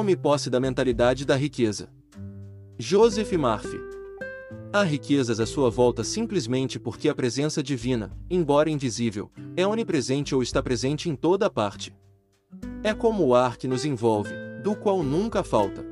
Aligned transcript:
Tome 0.00 0.16
posse 0.16 0.48
da 0.48 0.58
mentalidade 0.58 1.26
da 1.26 1.36
riqueza. 1.36 1.90
Joseph 2.78 3.32
Murphy. 3.32 3.78
Há 4.72 4.82
riquezas 4.82 5.38
à 5.38 5.44
sua 5.44 5.68
volta 5.68 6.02
simplesmente 6.02 6.80
porque 6.80 7.06
a 7.06 7.14
presença 7.14 7.62
divina, 7.62 8.10
embora 8.30 8.70
invisível, 8.70 9.30
é 9.54 9.66
onipresente 9.66 10.34
ou 10.34 10.42
está 10.42 10.62
presente 10.62 11.10
em 11.10 11.14
toda 11.14 11.50
parte. 11.50 11.94
É 12.82 12.94
como 12.94 13.26
o 13.26 13.34
ar 13.34 13.58
que 13.58 13.68
nos 13.68 13.84
envolve, 13.84 14.30
do 14.64 14.74
qual 14.74 15.02
nunca 15.02 15.44
falta. 15.44 15.84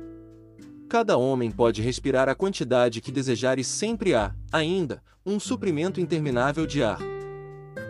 Cada 0.89 1.15
homem 1.15 1.51
pode 1.51 1.83
respirar 1.83 2.27
a 2.27 2.33
quantidade 2.33 3.01
que 3.01 3.11
desejar 3.11 3.59
e 3.59 3.63
sempre 3.63 4.15
há, 4.15 4.33
ainda, 4.51 5.03
um 5.23 5.39
suprimento 5.39 6.01
interminável 6.01 6.65
de 6.65 6.81
ar. 6.81 6.97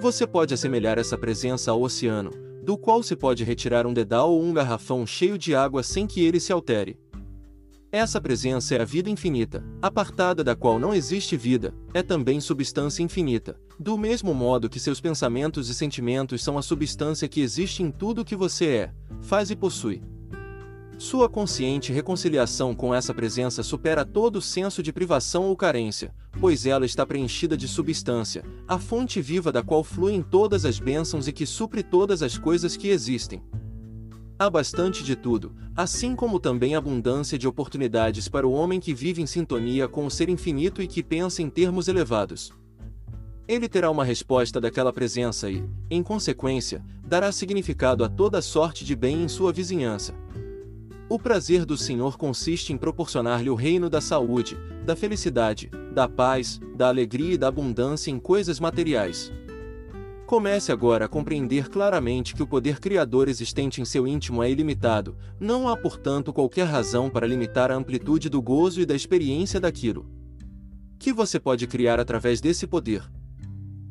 Você 0.02 0.28
pode 0.28 0.54
assemelhar 0.54 1.00
essa 1.00 1.18
presença 1.18 1.72
ao 1.72 1.82
oceano, 1.82 2.49
do 2.70 2.78
qual 2.78 3.02
se 3.02 3.16
pode 3.16 3.44
retirar 3.44 3.88
um 3.88 3.94
dedal 3.96 4.32
ou 4.32 4.44
um 4.44 4.54
garrafão 4.54 5.04
cheio 5.04 5.40
de 5.40 5.56
água 5.56 5.82
sem 5.82 6.06
que 6.06 6.22
ele 6.22 6.40
se 6.40 6.54
altere. 6.54 7.00
Essa 7.92 8.22
presença 8.22 8.76
é 8.76 8.82
a 8.82 8.86
vida 8.86 9.10
infinita, 9.10 9.66
apartada 9.82 10.44
da 10.44 10.56
qual 10.56 10.78
não 10.78 10.94
existe 10.94 11.36
vida, 11.36 11.74
é 11.96 12.04
também 12.04 12.40
substância 12.40 13.02
infinita, 13.02 13.60
do 13.80 13.98
mesmo 13.98 14.36
modo 14.36 14.70
que 14.70 14.80
seus 14.80 15.02
pensamentos 15.02 15.68
e 15.68 15.74
sentimentos 15.74 16.44
são 16.44 16.60
a 16.60 16.62
substância 16.62 17.28
que 17.28 17.42
existe 17.42 17.82
em 17.82 17.90
tudo 17.90 18.24
que 18.24 18.36
você 18.36 18.68
é, 18.68 18.94
faz 19.20 19.50
e 19.50 19.56
possui. 19.56 20.04
Sua 21.00 21.30
consciente 21.30 21.94
reconciliação 21.94 22.76
com 22.76 22.94
essa 22.94 23.14
presença 23.14 23.64
supera 23.64 24.04
todo 24.04 24.42
senso 24.42 24.84
de 24.84 24.92
privação 24.92 25.46
ou 25.46 25.56
carência, 25.56 26.14
pois 26.42 26.66
ela 26.66 26.86
está 26.86 27.06
preenchida 27.06 27.56
de 27.56 27.70
substância, 27.70 28.44
a 28.68 28.78
fonte 28.78 29.22
viva 29.22 29.50
da 29.50 29.64
qual 29.64 29.82
fluem 29.82 30.22
todas 30.22 30.66
as 30.66 30.78
bênçãos 30.78 31.26
e 31.26 31.32
que 31.32 31.46
supre 31.46 31.84
todas 31.84 32.22
as 32.22 32.38
coisas 32.38 32.76
que 32.76 32.90
existem. 32.90 33.42
Há 34.38 34.50
bastante 34.50 35.02
de 35.02 35.16
tudo, 35.16 35.56
assim 35.74 36.18
como 36.18 36.38
também 36.38 36.76
abundância 36.76 37.38
de 37.38 37.48
oportunidades 37.48 38.28
para 38.28 38.46
o 38.46 38.52
homem 38.52 38.82
que 38.82 38.94
vive 38.94 39.22
em 39.22 39.26
sintonia 39.26 39.88
com 39.88 40.06
o 40.06 40.12
ser 40.12 40.28
infinito 40.28 40.82
e 40.82 40.88
que 40.88 41.02
pensa 41.02 41.42
em 41.42 41.50
termos 41.50 41.88
elevados. 41.88 42.52
Ele 43.48 43.70
terá 43.70 43.90
uma 43.90 44.04
resposta 44.04 44.60
daquela 44.60 44.92
presença 44.92 45.50
e, 45.50 45.64
em 45.90 46.04
consequência, 46.04 46.84
dará 47.08 47.32
significado 47.32 48.04
a 48.04 48.10
toda 48.10 48.42
sorte 48.42 48.84
de 48.84 48.98
bem 48.98 49.24
em 49.24 49.30
sua 49.30 49.54
vizinhança. 49.54 50.14
O 51.10 51.18
prazer 51.18 51.66
do 51.66 51.76
Senhor 51.76 52.20
consiste 52.20 52.72
em 52.72 52.78
proporcionar-lhe 52.78 53.50
o 53.50 53.56
reino 53.56 53.90
da 53.90 54.00
saúde, 54.00 54.56
da 54.86 54.96
felicidade, 54.96 55.72
da 55.92 56.08
paz, 56.08 56.60
da 56.76 56.88
alegria 56.88 57.34
e 57.34 57.38
da 57.38 57.48
abundância 57.48 58.12
em 58.12 58.20
coisas 58.20 58.60
materiais. 58.60 59.34
Comece 60.28 60.72
agora 60.72 61.06
a 61.06 61.08
compreender 61.08 61.68
claramente 61.68 62.36
que 62.36 62.44
o 62.44 62.48
poder 62.48 62.80
criador 62.80 63.28
existente 63.28 63.82
em 63.82 63.86
seu 63.86 64.08
íntimo 64.08 64.44
é 64.44 64.52
ilimitado, 64.52 65.18
não 65.40 65.68
há 65.68 65.76
portanto 65.76 66.32
qualquer 66.32 66.68
razão 66.68 67.10
para 67.10 67.26
limitar 67.26 67.72
a 67.72 67.76
amplitude 67.76 68.30
do 68.30 68.40
gozo 68.40 68.80
e 68.80 68.86
da 68.86 68.94
experiência 68.94 69.60
daquilo 69.60 70.20
que 71.00 71.14
você 71.14 71.40
pode 71.40 71.66
criar 71.66 71.98
através 71.98 72.42
desse 72.42 72.68
poder. 72.68 73.02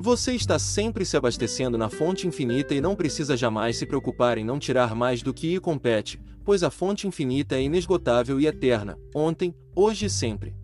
Você 0.01 0.33
está 0.33 0.61
sempre 0.61 1.05
se 1.05 1.17
abastecendo 1.17 1.77
na 1.77 1.89
fonte 1.91 2.29
infinita 2.29 2.73
e 2.73 2.81
não 2.81 2.95
precisa 2.95 3.37
jamais 3.37 3.77
se 3.77 3.85
preocupar 3.85 4.39
em 4.39 4.45
não 4.45 4.57
tirar 4.57 4.95
mais 4.95 5.23
do 5.23 5.35
que 5.35 5.55
lhe 5.55 5.59
compete, 5.59 6.21
pois 6.45 6.63
a 6.63 6.71
fonte 6.71 7.09
infinita 7.09 7.57
é 7.57 7.63
inesgotável 7.63 8.39
e 8.39 8.47
eterna, 8.47 8.97
ontem, 9.13 9.53
hoje 9.75 10.07
e 10.07 10.11
sempre. 10.11 10.55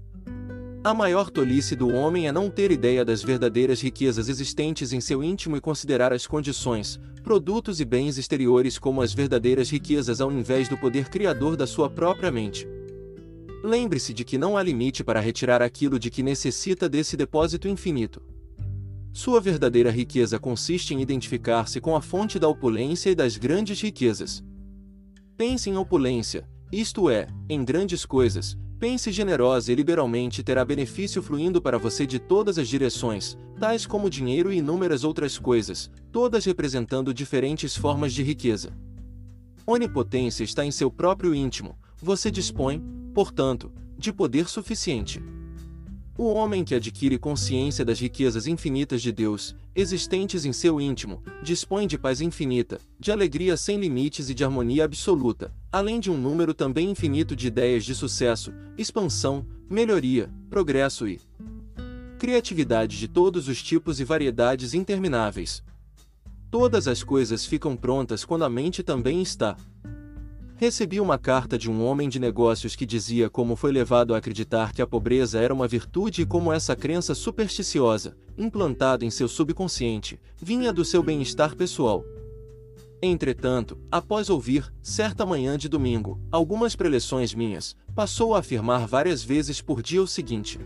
A 0.84 0.94
maior 0.94 1.30
tolice 1.30 1.74
do 1.74 1.88
homem 1.88 2.28
é 2.28 2.32
não 2.32 2.48
ter 2.48 2.70
ideia 2.70 3.04
das 3.04 3.24
verdadeiras 3.24 3.80
riquezas 3.80 4.28
existentes 4.28 4.92
em 4.92 5.00
seu 5.00 5.20
íntimo 5.20 5.56
e 5.56 5.60
considerar 5.60 6.12
as 6.12 6.28
condições, 6.28 7.00
produtos 7.24 7.80
e 7.80 7.84
bens 7.84 8.18
exteriores 8.18 8.78
como 8.78 9.02
as 9.02 9.12
verdadeiras 9.12 9.68
riquezas 9.68 10.20
ao 10.20 10.30
invés 10.30 10.68
do 10.68 10.76
poder 10.76 11.08
criador 11.08 11.56
da 11.56 11.66
sua 11.66 11.90
própria 11.90 12.30
mente. 12.30 12.68
Lembre-se 13.64 14.14
de 14.14 14.24
que 14.24 14.38
não 14.38 14.56
há 14.56 14.62
limite 14.62 15.02
para 15.02 15.18
retirar 15.18 15.60
aquilo 15.60 15.98
de 15.98 16.08
que 16.08 16.22
necessita 16.22 16.88
desse 16.88 17.16
depósito 17.16 17.66
infinito. 17.66 18.22
Sua 19.16 19.40
verdadeira 19.40 19.92
riqueza 19.92 20.40
consiste 20.40 20.92
em 20.92 21.00
identificar-se 21.00 21.80
com 21.80 21.94
a 21.94 22.00
fonte 22.00 22.36
da 22.36 22.48
opulência 22.48 23.10
e 23.10 23.14
das 23.14 23.36
grandes 23.36 23.80
riquezas. 23.80 24.42
Pense 25.36 25.70
em 25.70 25.76
opulência, 25.76 26.48
isto 26.72 27.08
é, 27.08 27.28
em 27.48 27.64
grandes 27.64 28.04
coisas, 28.04 28.58
pense 28.76 29.12
generosa 29.12 29.70
e 29.70 29.74
liberalmente 29.76 30.42
terá 30.42 30.64
benefício 30.64 31.22
fluindo 31.22 31.62
para 31.62 31.78
você 31.78 32.04
de 32.04 32.18
todas 32.18 32.58
as 32.58 32.66
direções, 32.66 33.38
tais 33.56 33.86
como 33.86 34.10
dinheiro 34.10 34.52
e 34.52 34.56
inúmeras 34.56 35.04
outras 35.04 35.38
coisas, 35.38 35.88
todas 36.10 36.44
representando 36.44 37.14
diferentes 37.14 37.76
formas 37.76 38.12
de 38.12 38.24
riqueza. 38.24 38.76
Onipotência 39.64 40.42
está 40.42 40.66
em 40.66 40.72
seu 40.72 40.90
próprio 40.90 41.32
íntimo, 41.32 41.78
você 42.02 42.32
dispõe, 42.32 42.82
portanto, 43.14 43.72
de 43.96 44.12
poder 44.12 44.48
suficiente. 44.48 45.22
O 46.16 46.32
homem 46.32 46.62
que 46.62 46.76
adquire 46.76 47.18
consciência 47.18 47.84
das 47.84 47.98
riquezas 47.98 48.46
infinitas 48.46 49.02
de 49.02 49.10
Deus, 49.10 49.56
existentes 49.74 50.44
em 50.44 50.52
seu 50.52 50.80
íntimo, 50.80 51.20
dispõe 51.42 51.88
de 51.88 51.98
paz 51.98 52.20
infinita, 52.20 52.80
de 53.00 53.10
alegria 53.10 53.56
sem 53.56 53.80
limites 53.80 54.30
e 54.30 54.34
de 54.34 54.44
harmonia 54.44 54.84
absoluta, 54.84 55.52
além 55.72 55.98
de 55.98 56.12
um 56.12 56.16
número 56.16 56.54
também 56.54 56.88
infinito 56.88 57.34
de 57.34 57.48
ideias 57.48 57.84
de 57.84 57.96
sucesso, 57.96 58.52
expansão, 58.78 59.44
melhoria, 59.68 60.30
progresso 60.48 61.08
e 61.08 61.20
criatividade 62.16 62.96
de 62.96 63.08
todos 63.08 63.48
os 63.48 63.60
tipos 63.60 63.98
e 63.98 64.04
variedades 64.04 64.72
intermináveis. 64.72 65.64
Todas 66.48 66.86
as 66.86 67.02
coisas 67.02 67.44
ficam 67.44 67.76
prontas 67.76 68.24
quando 68.24 68.44
a 68.44 68.48
mente 68.48 68.84
também 68.84 69.20
está. 69.20 69.56
Recebi 70.56 71.00
uma 71.00 71.18
carta 71.18 71.58
de 71.58 71.68
um 71.68 71.84
homem 71.84 72.08
de 72.08 72.20
negócios 72.20 72.76
que 72.76 72.86
dizia 72.86 73.28
como 73.28 73.56
foi 73.56 73.72
levado 73.72 74.14
a 74.14 74.18
acreditar 74.18 74.72
que 74.72 74.80
a 74.80 74.86
pobreza 74.86 75.40
era 75.40 75.52
uma 75.52 75.66
virtude 75.66 76.22
e 76.22 76.26
como 76.26 76.52
essa 76.52 76.76
crença 76.76 77.12
supersticiosa, 77.12 78.16
implantada 78.38 79.04
em 79.04 79.10
seu 79.10 79.26
subconsciente, 79.26 80.20
vinha 80.36 80.72
do 80.72 80.84
seu 80.84 81.02
bem-estar 81.02 81.56
pessoal. 81.56 82.04
Entretanto, 83.02 83.76
após 83.90 84.30
ouvir, 84.30 84.72
certa 84.80 85.26
manhã 85.26 85.58
de 85.58 85.68
domingo, 85.68 86.20
algumas 86.30 86.76
preleções 86.76 87.34
minhas, 87.34 87.76
passou 87.92 88.32
a 88.32 88.38
afirmar 88.38 88.86
várias 88.86 89.24
vezes 89.24 89.60
por 89.60 89.82
dia 89.82 90.00
o 90.00 90.06
seguinte: 90.06 90.60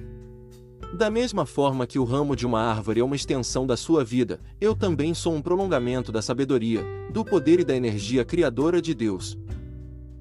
Da 0.92 1.10
mesma 1.10 1.46
forma 1.46 1.86
que 1.86 1.98
o 1.98 2.04
ramo 2.04 2.36
de 2.36 2.46
uma 2.46 2.60
árvore 2.60 3.00
é 3.00 3.04
uma 3.04 3.16
extensão 3.16 3.66
da 3.66 3.76
sua 3.76 4.04
vida, 4.04 4.38
eu 4.60 4.76
também 4.76 5.14
sou 5.14 5.34
um 5.34 5.40
prolongamento 5.40 6.12
da 6.12 6.20
sabedoria, 6.20 6.84
do 7.10 7.24
poder 7.24 7.60
e 7.60 7.64
da 7.64 7.74
energia 7.74 8.22
criadora 8.22 8.82
de 8.82 8.94
Deus. 8.94 9.36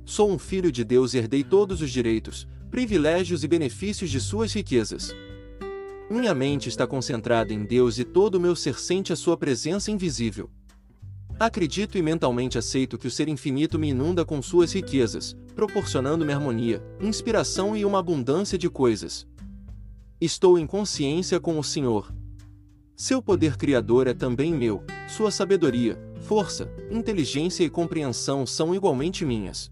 Sou 0.07 0.31
um 0.31 0.39
filho 0.39 0.71
de 0.71 0.85
Deus 0.85 1.13
e 1.13 1.17
herdei 1.17 1.43
todos 1.43 1.81
os 1.81 1.91
direitos, 1.91 2.47
privilégios 2.71 3.43
e 3.43 3.47
benefícios 3.47 4.09
de 4.09 4.21
suas 4.21 4.53
riquezas. 4.53 5.13
Minha 6.09 6.33
mente 6.33 6.69
está 6.69 6.87
concentrada 6.87 7.53
em 7.53 7.65
Deus 7.65 7.99
e 7.99 8.05
todo 8.05 8.35
o 8.35 8.39
meu 8.39 8.55
ser 8.55 8.79
sente 8.79 9.11
a 9.11 9.17
sua 9.17 9.35
presença 9.35 9.91
invisível. 9.91 10.49
Acredito 11.37 11.97
e 11.97 12.01
mentalmente 12.01 12.57
aceito 12.57 12.97
que 12.97 13.05
o 13.05 13.11
ser 13.11 13.27
infinito 13.27 13.77
me 13.77 13.89
inunda 13.89 14.23
com 14.23 14.41
suas 14.41 14.71
riquezas, 14.71 15.35
proporcionando-me 15.53 16.31
harmonia, 16.31 16.81
inspiração 17.01 17.75
e 17.75 17.83
uma 17.83 17.99
abundância 17.99 18.57
de 18.57 18.69
coisas. 18.69 19.27
Estou 20.21 20.57
em 20.57 20.65
consciência 20.65 21.37
com 21.37 21.59
o 21.59 21.63
Senhor. 21.63 22.15
Seu 22.95 23.21
poder 23.21 23.57
criador 23.57 24.07
é 24.07 24.13
também 24.13 24.53
meu, 24.53 24.85
sua 25.09 25.31
sabedoria, 25.31 25.99
força, 26.21 26.71
inteligência 26.89 27.65
e 27.65 27.69
compreensão 27.69 28.45
são 28.45 28.73
igualmente 28.73 29.25
minhas. 29.25 29.69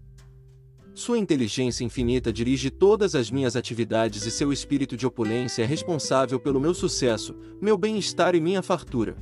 Sua 0.96 1.18
inteligência 1.18 1.84
infinita 1.84 2.32
dirige 2.32 2.70
todas 2.70 3.14
as 3.14 3.30
minhas 3.30 3.54
atividades 3.54 4.24
e 4.24 4.30
seu 4.30 4.50
espírito 4.50 4.96
de 4.96 5.06
opulência 5.06 5.62
é 5.62 5.66
responsável 5.66 6.40
pelo 6.40 6.58
meu 6.58 6.72
sucesso, 6.72 7.36
meu 7.60 7.76
bem-estar 7.76 8.34
e 8.34 8.40
minha 8.40 8.62
fartura. 8.62 9.14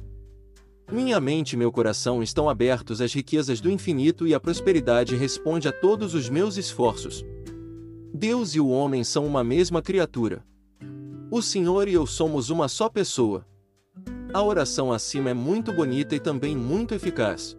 Minha 0.93 1.21
mente 1.21 1.55
e 1.55 1.57
meu 1.57 1.73
coração 1.73 2.23
estão 2.23 2.49
abertos 2.49 3.01
às 3.01 3.13
riquezas 3.13 3.61
do 3.61 3.69
infinito 3.69 4.25
e 4.25 4.33
a 4.33 4.39
prosperidade 4.39 5.17
responde 5.17 5.67
a 5.67 5.73
todos 5.73 6.15
os 6.15 6.29
meus 6.29 6.57
esforços. 6.57 7.25
Deus 8.15 8.55
e 8.55 8.61
o 8.61 8.69
homem 8.69 9.03
são 9.03 9.27
uma 9.27 9.43
mesma 9.43 9.83
criatura. 9.83 10.45
O 11.29 11.43
Senhor 11.43 11.89
e 11.89 11.95
eu 11.95 12.07
somos 12.07 12.51
uma 12.51 12.69
só 12.69 12.89
pessoa. 12.89 13.45
A 14.33 14.41
oração 14.41 14.93
acima 14.93 15.31
é 15.31 15.35
muito 15.35 15.73
bonita 15.73 16.15
e 16.15 16.21
também 16.21 16.57
muito 16.57 16.95
eficaz. 16.95 17.57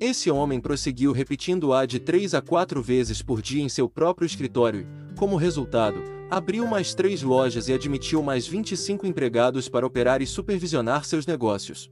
Esse 0.00 0.30
homem 0.30 0.60
prosseguiu 0.60 1.12
repetindo-a 1.12 1.86
de 1.86 1.98
três 1.98 2.34
a 2.34 2.42
quatro 2.42 2.82
vezes 2.82 3.22
por 3.22 3.40
dia 3.40 3.62
em 3.62 3.68
seu 3.68 3.88
próprio 3.88 4.26
escritório 4.26 4.86
como 5.16 5.36
resultado, 5.36 6.02
abriu 6.28 6.66
mais 6.66 6.94
três 6.94 7.22
lojas 7.22 7.68
e 7.68 7.72
admitiu 7.72 8.22
mais 8.22 8.46
25 8.46 9.06
empregados 9.06 9.68
para 9.68 9.86
operar 9.86 10.20
e 10.20 10.26
supervisionar 10.26 11.04
seus 11.04 11.26
negócios. 11.26 11.90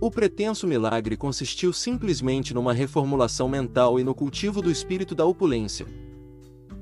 O 0.00 0.10
pretenso 0.10 0.66
milagre 0.66 1.16
consistiu 1.16 1.72
simplesmente 1.72 2.54
numa 2.54 2.72
reformulação 2.72 3.48
mental 3.48 3.98
e 3.98 4.04
no 4.04 4.14
cultivo 4.14 4.62
do 4.62 4.70
espírito 4.70 5.14
da 5.14 5.24
opulência. 5.24 5.86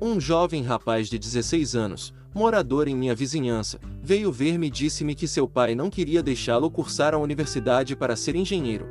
Um 0.01 0.19
jovem 0.19 0.63
rapaz 0.63 1.09
de 1.09 1.19
16 1.19 1.75
anos, 1.75 2.13
morador 2.33 2.87
em 2.87 2.95
minha 2.95 3.15
vizinhança, 3.15 3.79
veio 4.01 4.31
ver-me 4.31 4.67
e 4.67 4.71
disse-me 4.71 5.15
que 5.15 5.27
seu 5.27 5.47
pai 5.47 5.75
não 5.75 5.89
queria 5.89 6.23
deixá-lo 6.23 6.71
cursar 6.71 7.13
a 7.13 7.17
universidade 7.17 7.95
para 7.95 8.15
ser 8.15 8.35
engenheiro. 8.35 8.87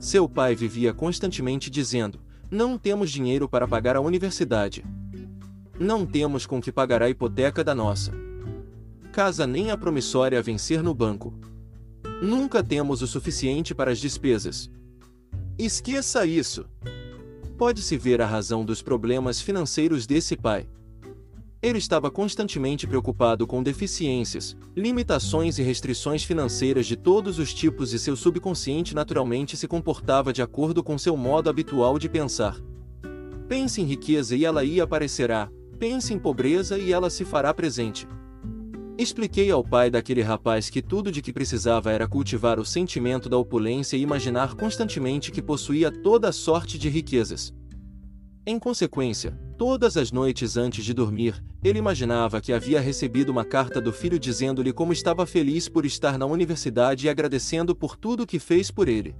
Seu 0.00 0.28
pai 0.28 0.56
vivia 0.56 0.92
constantemente 0.92 1.70
dizendo: 1.70 2.18
Não 2.50 2.76
temos 2.76 3.10
dinheiro 3.12 3.48
para 3.48 3.68
pagar 3.68 3.94
a 3.94 4.00
universidade. 4.00 4.84
Não 5.78 6.04
temos 6.04 6.44
com 6.46 6.60
que 6.60 6.72
pagar 6.72 7.02
a 7.02 7.08
hipoteca 7.08 7.62
da 7.62 7.74
nossa 7.74 8.12
casa 9.10 9.46
nem 9.46 9.70
a 9.70 9.76
promissória 9.76 10.38
a 10.38 10.42
vencer 10.42 10.82
no 10.82 10.94
banco. 10.94 11.34
Nunca 12.22 12.62
temos 12.62 13.02
o 13.02 13.06
suficiente 13.06 13.74
para 13.74 13.90
as 13.90 13.98
despesas. 13.98 14.70
Esqueça 15.58 16.24
isso. 16.24 16.64
Pode-se 17.58 17.96
ver 17.96 18.22
a 18.22 18.26
razão 18.26 18.64
dos 18.64 18.80
problemas 18.80 19.40
financeiros 19.40 20.06
desse 20.06 20.36
pai. 20.36 20.66
Ele 21.62 21.76
estava 21.76 22.10
constantemente 22.10 22.86
preocupado 22.86 23.46
com 23.46 23.62
deficiências, 23.62 24.56
limitações 24.74 25.58
e 25.58 25.62
restrições 25.62 26.24
financeiras 26.24 26.86
de 26.86 26.96
todos 26.96 27.38
os 27.38 27.52
tipos 27.52 27.92
e 27.92 27.98
seu 27.98 28.16
subconsciente 28.16 28.94
naturalmente 28.94 29.58
se 29.58 29.68
comportava 29.68 30.32
de 30.32 30.40
acordo 30.40 30.82
com 30.82 30.96
seu 30.96 31.18
modo 31.18 31.50
habitual 31.50 31.98
de 31.98 32.08
pensar. 32.08 32.56
Pense 33.46 33.78
em 33.82 33.84
riqueza 33.84 34.34
e 34.34 34.42
ela 34.42 34.62
aí 34.62 34.80
aparecerá, 34.80 35.50
pense 35.78 36.14
em 36.14 36.18
pobreza 36.18 36.78
e 36.78 36.94
ela 36.94 37.10
se 37.10 37.26
fará 37.26 37.52
presente. 37.52 38.08
Expliquei 38.96 39.50
ao 39.50 39.62
pai 39.62 39.90
daquele 39.90 40.22
rapaz 40.22 40.70
que 40.70 40.80
tudo 40.80 41.12
de 41.12 41.20
que 41.20 41.32
precisava 41.32 41.92
era 41.92 42.08
cultivar 42.08 42.58
o 42.58 42.64
sentimento 42.64 43.28
da 43.28 43.36
opulência 43.36 43.98
e 43.98 44.02
imaginar 44.02 44.54
constantemente 44.54 45.30
que 45.30 45.42
possuía 45.42 45.90
toda 45.90 46.30
a 46.30 46.32
sorte 46.32 46.78
de 46.78 46.88
riquezas. 46.88 47.52
Em 48.46 48.58
consequência, 48.58 49.38
todas 49.60 49.98
as 49.98 50.10
noites 50.10 50.56
antes 50.56 50.82
de 50.82 50.94
dormir, 50.94 51.34
ele 51.62 51.78
imaginava 51.78 52.40
que 52.40 52.50
havia 52.50 52.80
recebido 52.80 53.28
uma 53.28 53.44
carta 53.44 53.78
do 53.78 53.92
filho 53.92 54.18
dizendo-lhe 54.18 54.72
como 54.72 54.90
estava 54.90 55.26
feliz 55.26 55.68
por 55.68 55.84
estar 55.84 56.16
na 56.16 56.24
universidade 56.24 57.04
e 57.04 57.10
agradecendo 57.10 57.76
por 57.76 57.94
tudo 57.94 58.26
que 58.26 58.38
fez 58.38 58.70
por 58.70 58.88
ele. 58.88 59.14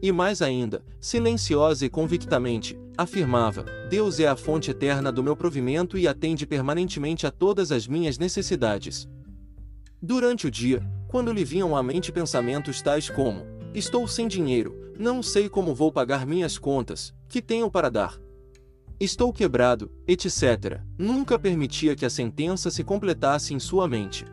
E 0.00 0.10
mais 0.10 0.40
ainda, 0.40 0.82
silenciosa 0.98 1.84
e 1.84 1.90
convictamente, 1.90 2.80
afirmava: 2.96 3.66
Deus 3.90 4.18
é 4.18 4.26
a 4.26 4.36
fonte 4.36 4.70
eterna 4.70 5.12
do 5.12 5.22
meu 5.22 5.36
provimento 5.36 5.98
e 5.98 6.08
atende 6.08 6.46
permanentemente 6.46 7.26
a 7.26 7.30
todas 7.30 7.70
as 7.70 7.86
minhas 7.86 8.16
necessidades. 8.16 9.06
Durante 10.00 10.46
o 10.46 10.50
dia, 10.50 10.82
quando 11.08 11.30
lhe 11.30 11.44
vinham 11.44 11.76
à 11.76 11.82
mente 11.82 12.10
pensamentos 12.10 12.80
tais 12.80 13.10
como: 13.10 13.44
Estou 13.74 14.08
sem 14.08 14.26
dinheiro, 14.26 14.94
não 14.98 15.22
sei 15.22 15.46
como 15.46 15.74
vou 15.74 15.92
pagar 15.92 16.24
minhas 16.24 16.56
contas, 16.56 17.12
que 17.28 17.42
tenho 17.42 17.70
para 17.70 17.90
dar? 17.90 18.21
Estou 19.02 19.32
quebrado, 19.32 19.90
etc. 20.06 20.80
Nunca 20.96 21.36
permitia 21.36 21.96
que 21.96 22.06
a 22.06 22.08
sentença 22.08 22.70
se 22.70 22.84
completasse 22.84 23.52
em 23.52 23.58
sua 23.58 23.88
mente. 23.88 24.24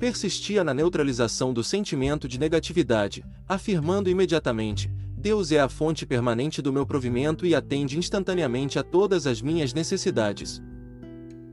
Persistia 0.00 0.64
na 0.64 0.74
neutralização 0.74 1.52
do 1.52 1.62
sentimento 1.62 2.26
de 2.26 2.40
negatividade, 2.40 3.24
afirmando 3.48 4.10
imediatamente: 4.10 4.90
Deus 5.16 5.52
é 5.52 5.60
a 5.60 5.68
fonte 5.68 6.04
permanente 6.04 6.60
do 6.60 6.72
meu 6.72 6.84
provimento 6.84 7.46
e 7.46 7.54
atende 7.54 7.96
instantaneamente 7.96 8.80
a 8.80 8.82
todas 8.82 9.28
as 9.28 9.40
minhas 9.40 9.72
necessidades. 9.72 10.60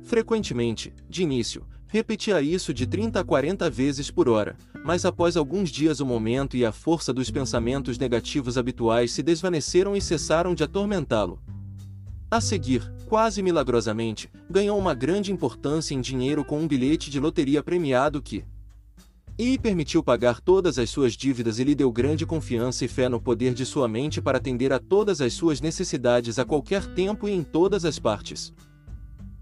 Frequentemente, 0.02 0.96
de 1.08 1.22
início, 1.22 1.64
repetia 1.88 2.42
isso 2.42 2.74
de 2.74 2.88
30 2.88 3.20
a 3.20 3.24
40 3.24 3.70
vezes 3.70 4.10
por 4.10 4.28
hora, 4.28 4.58
mas 4.84 5.06
após 5.06 5.38
alguns 5.38 5.70
dias 5.70 6.00
o 6.00 6.06
momento 6.08 6.58
e 6.58 6.66
a 6.66 6.72
força 6.72 7.14
dos 7.14 7.30
pensamentos 7.30 8.00
negativos 8.00 8.58
habituais 8.58 9.12
se 9.12 9.22
desvaneceram 9.22 9.96
e 9.96 10.02
cessaram 10.02 10.56
de 10.56 10.64
atormentá-lo. 10.64 11.40
A 12.30 12.42
seguir, 12.42 12.92
quase 13.08 13.44
milagrosamente, 13.44 14.30
ganhou 14.50 14.78
uma 14.80 14.96
grande 14.96 15.32
importância 15.32 15.94
em 15.94 16.02
dinheiro 16.02 16.44
com 16.44 16.60
um 16.60 16.68
bilhete 16.68 17.12
de 17.12 17.20
loteria 17.20 17.62
premiado 17.62 18.22
que 18.22 18.44
e 19.38 19.60
permitiu 19.60 20.02
pagar 20.02 20.40
todas 20.40 20.80
as 20.80 20.90
suas 20.90 21.14
dívidas 21.14 21.60
e 21.60 21.64
lhe 21.66 21.76
deu 21.76 21.92
grande 21.92 22.26
confiança 22.26 22.86
e 22.86 22.88
fé 22.88 23.10
no 23.10 23.20
poder 23.20 23.54
de 23.54 23.66
sua 23.66 23.88
mente 23.88 24.22
para 24.22 24.38
atender 24.38 24.72
a 24.72 24.80
todas 24.80 25.20
as 25.20 25.34
suas 25.34 25.60
necessidades 25.60 26.40
a 26.40 26.46
qualquer 26.46 26.86
tempo 26.94 27.28
e 27.28 27.34
em 27.34 27.44
todas 27.44 27.84
as 27.84 28.00
partes. 28.00 28.54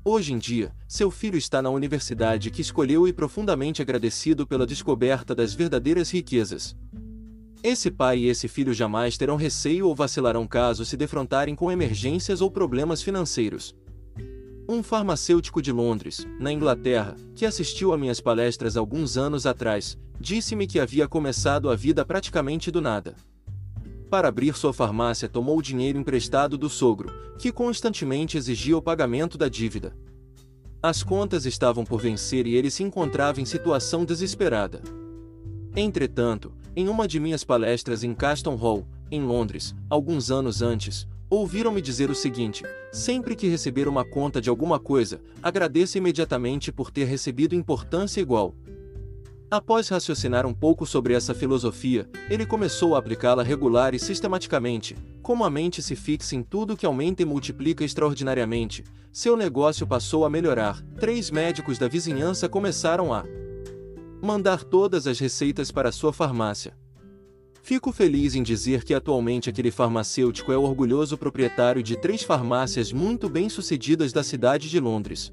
Hoje 0.03 0.33
em 0.33 0.37
dia, 0.39 0.73
seu 0.87 1.11
filho 1.11 1.37
está 1.37 1.61
na 1.61 1.69
universidade 1.69 2.49
que 2.49 2.61
escolheu 2.61 3.07
e 3.07 3.13
profundamente 3.13 3.81
agradecido 3.81 4.47
pela 4.47 4.65
descoberta 4.65 5.33
das 5.35 5.53
verdadeiras 5.53 6.11
riquezas. 6.11 6.75
Esse 7.63 7.89
pai 7.89 8.17
e 8.19 8.27
esse 8.27 8.49
filho 8.49 8.73
jamais 8.73 9.17
terão 9.17 9.37
receio 9.37 9.87
ou 9.87 9.95
vacilarão 9.95 10.45
caso 10.45 10.83
se 10.83 10.97
defrontarem 10.97 11.55
com 11.55 11.71
emergências 11.71 12.41
ou 12.41 12.51
problemas 12.51 13.01
financeiros. 13.01 13.73
Um 14.67 14.83
farmacêutico 14.83 15.61
de 15.61 15.71
Londres, 15.71 16.27
na 16.41 16.51
Inglaterra, 16.51 17.15
que 17.33 17.45
assistiu 17.45 17.93
a 17.93 17.97
minhas 17.97 18.19
palestras 18.19 18.75
alguns 18.75 19.17
anos 19.17 19.45
atrás, 19.45 19.97
disse-me 20.19 20.67
que 20.67 20.77
havia 20.77 21.07
começado 21.07 21.69
a 21.69 21.75
vida 21.75 22.03
praticamente 22.03 22.69
do 22.69 22.81
nada. 22.81 23.15
Para 24.09 24.27
abrir 24.27 24.53
sua 24.55 24.73
farmácia, 24.73 25.29
tomou 25.29 25.57
o 25.57 25.61
dinheiro 25.61 25.97
emprestado 25.97 26.57
do 26.57 26.69
sogro, 26.69 27.13
que 27.39 27.49
constantemente 27.49 28.37
exigia 28.37 28.77
o 28.77 28.81
pagamento 28.81 29.37
da 29.37 29.47
dívida. 29.47 29.95
As 30.81 31.01
contas 31.01 31.45
estavam 31.45 31.85
por 31.85 32.01
vencer 32.01 32.45
e 32.45 32.55
ele 32.55 32.69
se 32.69 32.83
encontrava 32.83 33.39
em 33.39 33.45
situação 33.45 34.03
desesperada. 34.03 34.81
Entretanto, 35.75 36.53
em 36.75 36.87
uma 36.87 37.07
de 37.07 37.19
minhas 37.19 37.43
palestras 37.43 38.03
em 38.03 38.13
Caston 38.13 38.55
Hall, 38.55 38.87
em 39.11 39.21
Londres, 39.21 39.75
alguns 39.89 40.31
anos 40.31 40.61
antes, 40.61 41.07
ouviram-me 41.29 41.81
dizer 41.81 42.09
o 42.09 42.15
seguinte: 42.15 42.63
sempre 42.91 43.35
que 43.35 43.47
receber 43.47 43.87
uma 43.87 44.03
conta 44.03 44.41
de 44.41 44.49
alguma 44.49 44.79
coisa, 44.79 45.21
agradeça 45.41 45.97
imediatamente 45.97 46.71
por 46.71 46.91
ter 46.91 47.05
recebido 47.05 47.55
importância 47.55 48.21
igual. 48.21 48.55
Após 49.51 49.87
raciocinar 49.87 50.47
um 50.47 50.53
pouco 50.53 50.83
sobre 50.83 51.13
essa 51.13 51.35
filosofia, 51.35 52.09
ele 52.27 52.43
começou 52.43 52.95
a 52.95 52.97
aplicá-la 52.97 53.43
regular 53.43 53.93
e 53.93 53.99
sistematicamente. 53.99 54.95
Como 55.21 55.43
a 55.43 55.49
mente 55.49 55.79
se 55.79 55.95
fixa 55.95 56.35
em 56.35 56.41
tudo 56.41 56.75
que 56.75 56.87
aumenta 56.87 57.21
e 57.21 57.25
multiplica 57.25 57.83
extraordinariamente, 57.83 58.83
seu 59.11 59.37
negócio 59.37 59.85
passou 59.85 60.25
a 60.25 60.29
melhorar. 60.29 60.81
Três 60.99 61.29
médicos 61.29 61.77
da 61.77 61.87
vizinhança 61.87 62.49
começaram 62.49 63.13
a 63.13 63.23
mandar 64.23 64.63
todas 64.63 65.05
as 65.05 65.19
receitas 65.19 65.69
para 65.69 65.91
sua 65.91 66.13
farmácia. 66.13 66.73
Fico 67.61 67.91
feliz 67.91 68.35
em 68.35 68.43
dizer 68.43 68.85
que 68.85 68.93
atualmente 68.93 69.49
aquele 69.49 69.69
farmacêutico 69.69 70.51
é 70.51 70.57
o 70.57 70.63
orgulhoso 70.63 71.17
proprietário 71.17 71.83
de 71.83 71.97
três 71.97 72.23
farmácias 72.23 72.93
muito 72.93 73.27
bem-sucedidas 73.29 74.13
da 74.13 74.23
cidade 74.23 74.69
de 74.69 74.79
Londres. 74.79 75.31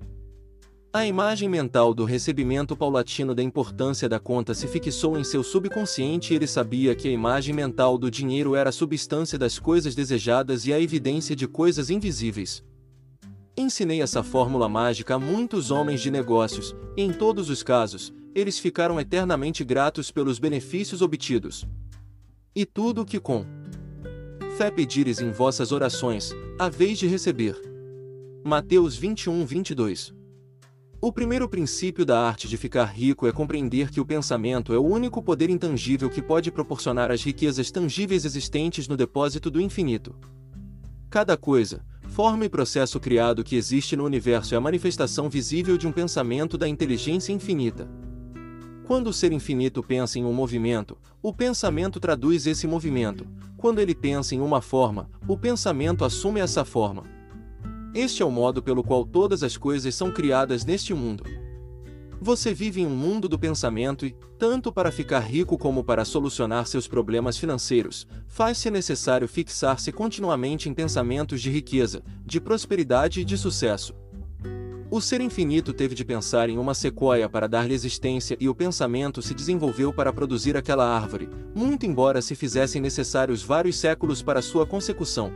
A 0.93 1.07
imagem 1.07 1.49
mental 1.49 1.95
do 1.95 2.05
recebimento 2.05 2.77
paulatino 2.77 3.33
da 3.33 3.45
importância 3.45 4.09
da 4.09 4.19
conta 4.19 4.55
se 4.55 4.67
fixou 4.67 5.17
em 5.17 5.23
seu 5.23 5.45
subconsciente 5.45 6.33
e 6.33 6.37
ele 6.37 6.49
sabia 6.49 6.97
que 6.97 7.07
a 7.07 7.13
imagem 7.13 7.55
mental 7.55 7.97
do 7.97 8.11
dinheiro 8.11 8.57
era 8.57 8.71
a 8.71 8.73
substância 8.73 9.39
das 9.39 9.57
coisas 9.57 9.95
desejadas 9.95 10.67
e 10.67 10.73
a 10.73 10.81
evidência 10.81 11.37
de 11.37 11.47
coisas 11.47 11.91
invisíveis. 11.91 12.65
Ensinei 13.57 14.03
essa 14.03 14.25
fórmula 14.25 14.69
mágica 14.69 15.15
a 15.15 15.19
muitos 15.19 15.71
homens 15.71 16.01
de 16.01 16.11
negócios, 16.11 16.75
e 16.97 17.03
em 17.03 17.13
todos 17.13 17.51
os 17.51 17.63
casos, 17.63 18.13
eles 18.35 18.59
ficaram 18.59 19.01
eternamente 19.01 19.65
gratos 19.65 20.11
pelos 20.11 20.39
benefícios 20.39 21.03
obtidos. 21.03 21.67
E 22.55 22.65
tudo 22.65 23.03
o 23.03 23.05
que 23.05 23.21
com 23.21 23.45
fé 24.57 24.71
pedires 24.71 25.21
em 25.21 25.31
vossas 25.31 25.73
orações, 25.73 26.33
a 26.59 26.69
vez 26.69 26.99
de 26.99 27.07
receber. 27.07 27.57
Mateus 28.45 28.97
21, 28.97 29.45
22 29.47 30.21
o 31.03 31.11
primeiro 31.11 31.49
princípio 31.49 32.05
da 32.05 32.21
arte 32.21 32.47
de 32.47 32.59
ficar 32.59 32.85
rico 32.85 33.27
é 33.27 33.33
compreender 33.33 33.91
que 33.91 34.03
o 34.03 34.05
pensamento 34.05 34.75
é 34.75 34.79
o 34.79 34.85
único 34.85 35.23
poder 35.23 35.49
intangível 35.49 36.11
que 36.11 36.21
pode 36.21 36.53
proporcionar 36.53 37.11
as 37.11 37.23
riquezas 37.23 37.71
tangíveis 37.71 38.27
existentes 38.27 38.87
no 38.87 38.99
depósito 38.99 39.51
do 39.51 39.63
infinito. 39.63 40.15
Cada 41.09 41.39
coisa, 41.39 41.83
forma 42.11 42.45
e 42.45 42.51
processo 42.51 43.01
criado 43.01 43.43
que 43.43 43.57
existe 43.57 43.97
no 43.97 44.05
universo 44.05 44.55
é 44.55 44.59
a 44.59 44.61
manifestação 44.61 45.31
visível 45.31 45.79
de 45.79 45.89
um 45.89 45.93
pensamento 45.93 46.59
da 46.59 46.69
inteligência 46.69 47.33
infinita. 47.33 47.89
Quando 48.91 49.07
o 49.07 49.13
ser 49.13 49.31
infinito 49.31 49.85
pensa 49.85 50.19
em 50.19 50.25
um 50.25 50.33
movimento, 50.33 50.99
o 51.23 51.33
pensamento 51.33 52.01
traduz 52.01 52.45
esse 52.45 52.67
movimento. 52.67 53.25
Quando 53.57 53.79
ele 53.79 53.95
pensa 53.95 54.35
em 54.35 54.41
uma 54.41 54.61
forma, 54.61 55.09
o 55.29 55.39
pensamento 55.39 56.05
assume 56.05 56.41
essa 56.41 56.65
forma. 56.65 57.05
Este 57.95 58.21
é 58.21 58.27
o 58.27 58.33
modo 58.33 58.61
pelo 58.61 58.83
qual 58.83 59.05
todas 59.05 59.45
as 59.45 59.57
coisas 59.57 59.95
são 59.95 60.11
criadas 60.11 60.65
neste 60.65 60.93
mundo. 60.93 61.23
Você 62.21 62.53
vive 62.53 62.81
em 62.81 62.87
um 62.87 62.97
mundo 62.97 63.29
do 63.29 63.39
pensamento 63.39 64.05
e, 64.05 64.13
tanto 64.37 64.73
para 64.73 64.91
ficar 64.91 65.21
rico 65.21 65.57
como 65.57 65.85
para 65.85 66.05
solucionar 66.05 66.67
seus 66.67 66.89
problemas 66.89 67.39
financeiros, 67.39 68.09
faz-se 68.27 68.73
necessário 68.73 69.29
fixar-se 69.29 69.93
continuamente 69.93 70.69
em 70.69 70.75
pensamentos 70.75 71.41
de 71.41 71.49
riqueza, 71.49 72.03
de 72.27 72.41
prosperidade 72.41 73.21
e 73.21 73.25
de 73.25 73.39
sucesso. 73.39 73.95
O 74.93 75.01
ser 75.01 75.21
infinito 75.21 75.73
teve 75.73 75.95
de 75.95 76.05
pensar 76.05 76.49
em 76.49 76.59
uma 76.59 76.75
sequoia 76.75 77.29
para 77.29 77.47
dar-lhe 77.47 77.73
existência 77.73 78.37
e 78.41 78.49
o 78.49 78.55
pensamento 78.55 79.23
se 79.23 79.33
desenvolveu 79.33 79.93
para 79.93 80.13
produzir 80.13 80.57
aquela 80.57 80.85
árvore, 80.85 81.29
muito 81.55 81.87
embora 81.87 82.21
se 82.21 82.35
fizessem 82.35 82.83
necessários 82.83 83.41
vários 83.41 83.77
séculos 83.77 84.21
para 84.21 84.43
sua 84.43 84.67
consecução. 84.67 85.33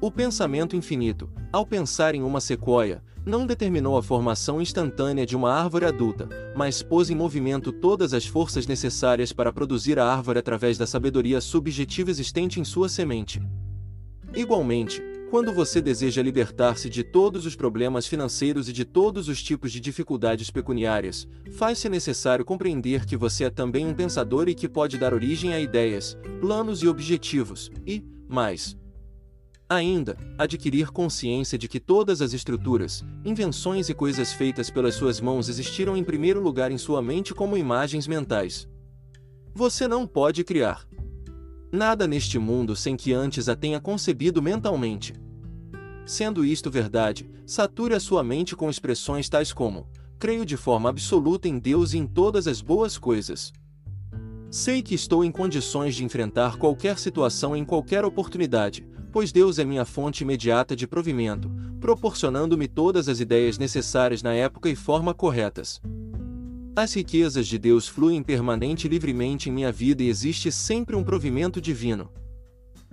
O 0.00 0.12
pensamento 0.12 0.76
infinito, 0.76 1.28
ao 1.52 1.66
pensar 1.66 2.14
em 2.14 2.22
uma 2.22 2.40
sequoia, 2.40 3.02
não 3.26 3.46
determinou 3.46 3.98
a 3.98 4.02
formação 4.02 4.62
instantânea 4.62 5.26
de 5.26 5.34
uma 5.34 5.52
árvore 5.52 5.84
adulta, 5.84 6.28
mas 6.56 6.84
pôs 6.84 7.10
em 7.10 7.16
movimento 7.16 7.72
todas 7.72 8.14
as 8.14 8.26
forças 8.26 8.64
necessárias 8.64 9.32
para 9.32 9.52
produzir 9.52 9.98
a 9.98 10.06
árvore 10.06 10.38
através 10.38 10.78
da 10.78 10.86
sabedoria 10.86 11.40
subjetiva 11.40 12.10
existente 12.10 12.60
em 12.60 12.64
sua 12.64 12.88
semente. 12.88 13.42
Igualmente, 14.32 15.02
quando 15.32 15.50
você 15.50 15.80
deseja 15.80 16.20
libertar-se 16.20 16.90
de 16.90 17.02
todos 17.02 17.46
os 17.46 17.56
problemas 17.56 18.06
financeiros 18.06 18.68
e 18.68 18.72
de 18.72 18.84
todos 18.84 19.28
os 19.28 19.42
tipos 19.42 19.72
de 19.72 19.80
dificuldades 19.80 20.50
pecuniárias, 20.50 21.26
faz-se 21.52 21.88
necessário 21.88 22.44
compreender 22.44 23.06
que 23.06 23.16
você 23.16 23.44
é 23.44 23.50
também 23.50 23.86
um 23.86 23.94
pensador 23.94 24.46
e 24.46 24.54
que 24.54 24.68
pode 24.68 24.98
dar 24.98 25.14
origem 25.14 25.54
a 25.54 25.58
ideias, 25.58 26.18
planos 26.38 26.82
e 26.82 26.86
objetivos, 26.86 27.70
e, 27.86 28.04
mais, 28.28 28.76
Ainda, 29.70 30.18
adquirir 30.36 30.90
consciência 30.90 31.56
de 31.56 31.66
que 31.66 31.80
todas 31.80 32.20
as 32.20 32.34
estruturas, 32.34 33.02
invenções 33.24 33.88
e 33.88 33.94
coisas 33.94 34.34
feitas 34.34 34.68
pelas 34.68 34.96
suas 34.96 35.18
mãos 35.18 35.48
existiram 35.48 35.96
em 35.96 36.04
primeiro 36.04 36.42
lugar 36.42 36.70
em 36.70 36.76
sua 36.76 37.00
mente 37.00 37.32
como 37.32 37.56
imagens 37.56 38.06
mentais. 38.06 38.68
Você 39.54 39.88
não 39.88 40.06
pode 40.06 40.44
criar 40.44 40.86
nada 41.72 42.06
neste 42.06 42.38
mundo 42.38 42.76
sem 42.76 42.94
que 42.94 43.14
antes 43.14 43.48
a 43.48 43.56
tenha 43.56 43.80
concebido 43.80 44.42
mentalmente. 44.42 45.14
Sendo 46.04 46.44
isto 46.44 46.70
verdade, 46.70 47.30
sature 47.46 47.94
a 47.94 48.00
sua 48.00 48.22
mente 48.22 48.54
com 48.54 48.68
expressões 48.68 49.28
tais 49.28 49.52
como: 49.52 49.88
creio 50.18 50.44
de 50.44 50.56
forma 50.56 50.90
absoluta 50.90 51.48
em 51.48 51.58
Deus 51.58 51.94
e 51.94 51.98
em 51.98 52.06
todas 52.06 52.46
as 52.46 52.60
boas 52.60 52.98
coisas. 52.98 53.52
Sei 54.50 54.82
que 54.82 54.94
estou 54.94 55.24
em 55.24 55.32
condições 55.32 55.94
de 55.94 56.04
enfrentar 56.04 56.58
qualquer 56.58 56.98
situação 56.98 57.56
em 57.56 57.64
qualquer 57.64 58.04
oportunidade, 58.04 58.86
pois 59.10 59.32
Deus 59.32 59.58
é 59.58 59.64
minha 59.64 59.86
fonte 59.86 60.24
imediata 60.24 60.76
de 60.76 60.86
provimento, 60.86 61.50
proporcionando-me 61.80 62.68
todas 62.68 63.08
as 63.08 63.18
ideias 63.18 63.56
necessárias 63.56 64.22
na 64.22 64.34
época 64.34 64.68
e 64.68 64.76
forma 64.76 65.14
corretas. 65.14 65.80
As 66.74 66.94
riquezas 66.94 67.46
de 67.46 67.58
Deus 67.58 67.86
fluem 67.86 68.22
permanente 68.22 68.86
e 68.86 68.90
livremente 68.90 69.50
em 69.50 69.52
minha 69.52 69.70
vida 69.70 70.02
e 70.02 70.08
existe 70.08 70.50
sempre 70.50 70.96
um 70.96 71.04
provimento 71.04 71.60
divino. 71.60 72.10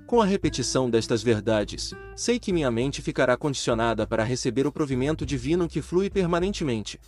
Com 0.06 0.22
a 0.22 0.26
repetição 0.26 0.90
destas 0.90 1.24
verdades, 1.24 1.94
sei 2.14 2.38
que 2.38 2.52
minha 2.52 2.70
mente 2.70 3.02
ficará 3.02 3.38
condicionada 3.38 4.06
para 4.06 4.26
receber 4.26 4.68
o 4.68 4.72
provimento 4.72 5.26
divino 5.26 5.66
que 5.66 5.82
flui 5.82 6.10
permanentemente. 6.10 7.00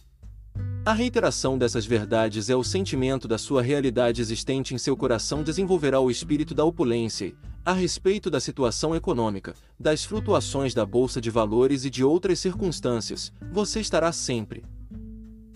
A 0.86 0.94
reiteração 0.94 1.58
dessas 1.58 1.86
verdades 1.86 2.50
é 2.50 2.56
o 2.56 2.64
sentimento 2.64 3.28
da 3.28 3.38
sua 3.38 3.62
realidade 3.62 4.22
existente 4.22 4.74
em 4.74 4.78
seu 4.78 4.96
coração 4.96 5.44
desenvolverá 5.44 6.00
o 6.00 6.10
espírito 6.10 6.56
da 6.56 6.64
opulência 6.64 7.34
a 7.66 7.74
respeito 7.74 8.30
da 8.30 8.40
situação 8.40 8.96
econômica, 8.96 9.54
das 9.78 10.06
flutuações 10.06 10.74
da 10.74 10.86
bolsa 10.86 11.20
de 11.20 11.30
valores 11.30 11.84
e 11.84 11.90
de 11.90 12.04
outras 12.04 12.40
circunstâncias, 12.40 13.32
você 13.52 13.82
estará 13.82 14.12
sempre 14.12 14.64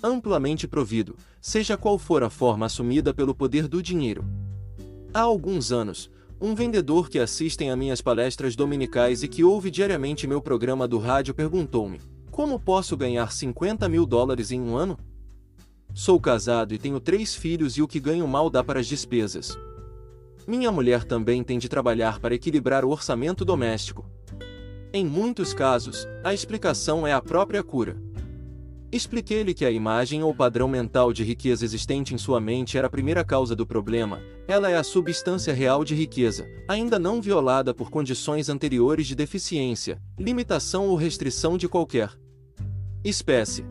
amplamente 0.01 0.67
provido, 0.67 1.15
seja 1.41 1.77
qual 1.77 1.97
for 1.97 2.23
a 2.23 2.29
forma 2.29 2.65
assumida 2.65 3.13
pelo 3.13 3.35
poder 3.35 3.67
do 3.67 3.81
dinheiro. 3.81 4.25
Há 5.13 5.21
alguns 5.21 5.71
anos, 5.71 6.09
um 6.39 6.53
vendedor 6.53 7.09
que 7.09 7.19
assiste 7.19 7.67
a 7.67 7.75
minhas 7.75 8.01
palestras 8.01 8.55
dominicais 8.55 9.23
e 9.23 9.27
que 9.27 9.43
ouve 9.43 9.71
diariamente 9.71 10.27
meu 10.27 10.41
programa 10.41 10.87
do 10.87 10.97
rádio 10.97 11.33
perguntou-me: 11.33 12.01
Como 12.29 12.59
posso 12.59 12.97
ganhar 12.97 13.31
50 13.31 13.87
mil 13.87 14.05
dólares 14.05 14.51
em 14.51 14.59
um 14.59 14.75
ano? 14.75 14.97
Sou 15.93 16.19
casado 16.19 16.73
e 16.73 16.77
tenho 16.77 16.99
três 16.99 17.33
filhos 17.33 17.77
e 17.77 17.81
o 17.81 17.87
que 17.87 18.01
ganho 18.01 18.27
mal 18.27 18.49
dá 18.49 18.61
para 18.61 18.81
as 18.81 18.87
despesas. 18.87 19.57
Minha 20.45 20.71
mulher 20.71 21.05
também 21.05 21.41
tem 21.41 21.57
de 21.57 21.69
trabalhar 21.69 22.19
para 22.19 22.35
equilibrar 22.35 22.83
o 22.83 22.89
orçamento 22.89 23.45
doméstico. 23.45 24.05
Em 24.91 25.05
muitos 25.05 25.53
casos, 25.53 26.05
a 26.23 26.33
explicação 26.33 27.07
é 27.07 27.13
a 27.13 27.21
própria 27.21 27.63
cura. 27.63 27.97
Expliquei-lhe 28.95 29.53
que 29.53 29.65
a 29.65 29.71
imagem 29.71 30.23
ou 30.23 30.33
padrão 30.33 30.69
mental 30.69 31.11
de 31.11 31.21
riqueza 31.21 31.65
existente 31.65 32.15
em 32.15 32.17
sua 32.17 32.39
mente 32.39 32.77
era 32.77 32.87
a 32.87 32.89
primeira 32.89 33.25
causa 33.25 33.53
do 33.53 33.67
problema, 33.67 34.21
ela 34.47 34.69
é 34.69 34.77
a 34.77 34.85
substância 34.85 35.53
real 35.53 35.83
de 35.83 35.93
riqueza, 35.93 36.47
ainda 36.65 36.97
não 36.97 37.21
violada 37.21 37.73
por 37.73 37.89
condições 37.89 38.47
anteriores 38.47 39.05
de 39.05 39.13
deficiência, 39.13 40.01
limitação 40.17 40.87
ou 40.87 40.95
restrição 40.95 41.57
de 41.57 41.67
qualquer 41.67 42.09
espécie. 43.03 43.65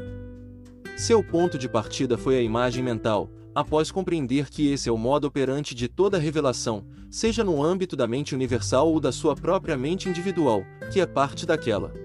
Seu 0.95 1.25
ponto 1.25 1.57
de 1.57 1.71
partida 1.71 2.19
foi 2.19 2.37
a 2.37 2.43
imagem 2.43 2.85
mental, 2.85 3.31
após 3.54 3.90
compreender 3.90 4.50
que 4.50 4.71
esse 4.71 4.90
é 4.90 4.93
o 4.93 4.99
modo 4.99 5.26
operante 5.26 5.75
de 5.75 5.88
toda 5.88 6.19
revelação, 6.19 6.85
seja 7.11 7.43
no 7.43 7.62
âmbito 7.62 7.97
da 7.97 8.07
mente 8.07 8.35
universal 8.35 8.93
ou 8.93 9.00
da 9.00 9.11
sua 9.11 9.35
própria 9.35 9.75
mente 9.75 10.07
individual, 10.07 10.62
que 10.93 11.00
é 11.00 11.07
parte 11.07 11.47
daquela. 11.47 12.03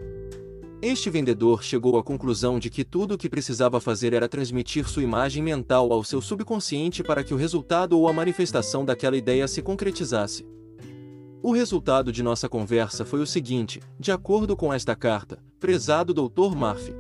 Este 0.82 1.10
vendedor 1.10 1.64
chegou 1.64 1.98
à 1.98 2.04
conclusão 2.04 2.58
de 2.58 2.70
que 2.70 2.86
tudo 2.86 3.16
o 3.16 3.18
que 3.18 3.30
precisava 3.30 3.82
fazer 3.82 4.14
era 4.14 4.30
transmitir 4.30 4.88
sua 4.88 5.04
imagem 5.04 5.44
mental 5.44 5.92
ao 5.92 6.04
seu 6.04 6.22
subconsciente 6.22 7.04
para 7.04 7.24
que 7.24 7.34
o 7.34 7.38
resultado 7.38 7.98
ou 7.98 8.08
a 8.08 8.14
manifestação 8.14 8.86
daquela 8.86 9.18
ideia 9.18 9.48
se 9.48 9.62
concretizasse. 9.62 10.46
O 11.42 11.52
resultado 11.52 12.12
de 12.12 12.24
nossa 12.24 12.48
conversa 12.48 13.04
foi 13.04 13.22
o 13.22 13.28
seguinte, 13.28 13.82
de 14.00 14.12
acordo 14.12 14.56
com 14.56 14.74
esta 14.74 14.96
carta, 14.96 15.42
prezado 15.60 16.14
Dr. 16.14 16.56
Murphy. 16.56 16.94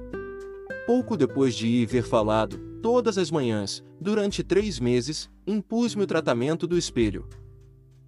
Pouco 0.86 1.15
depois 1.15 1.55
de 1.55 1.67
ir 1.67 1.86
ver 1.86 2.03
falado, 2.03 2.69
Todas 2.81 3.17
as 3.17 3.29
manhãs, 3.29 3.83
durante 4.00 4.41
três 4.41 4.79
meses, 4.79 5.29
impus-me 5.45 6.03
o 6.03 6.07
tratamento 6.07 6.65
do 6.65 6.77
espelho. 6.77 7.27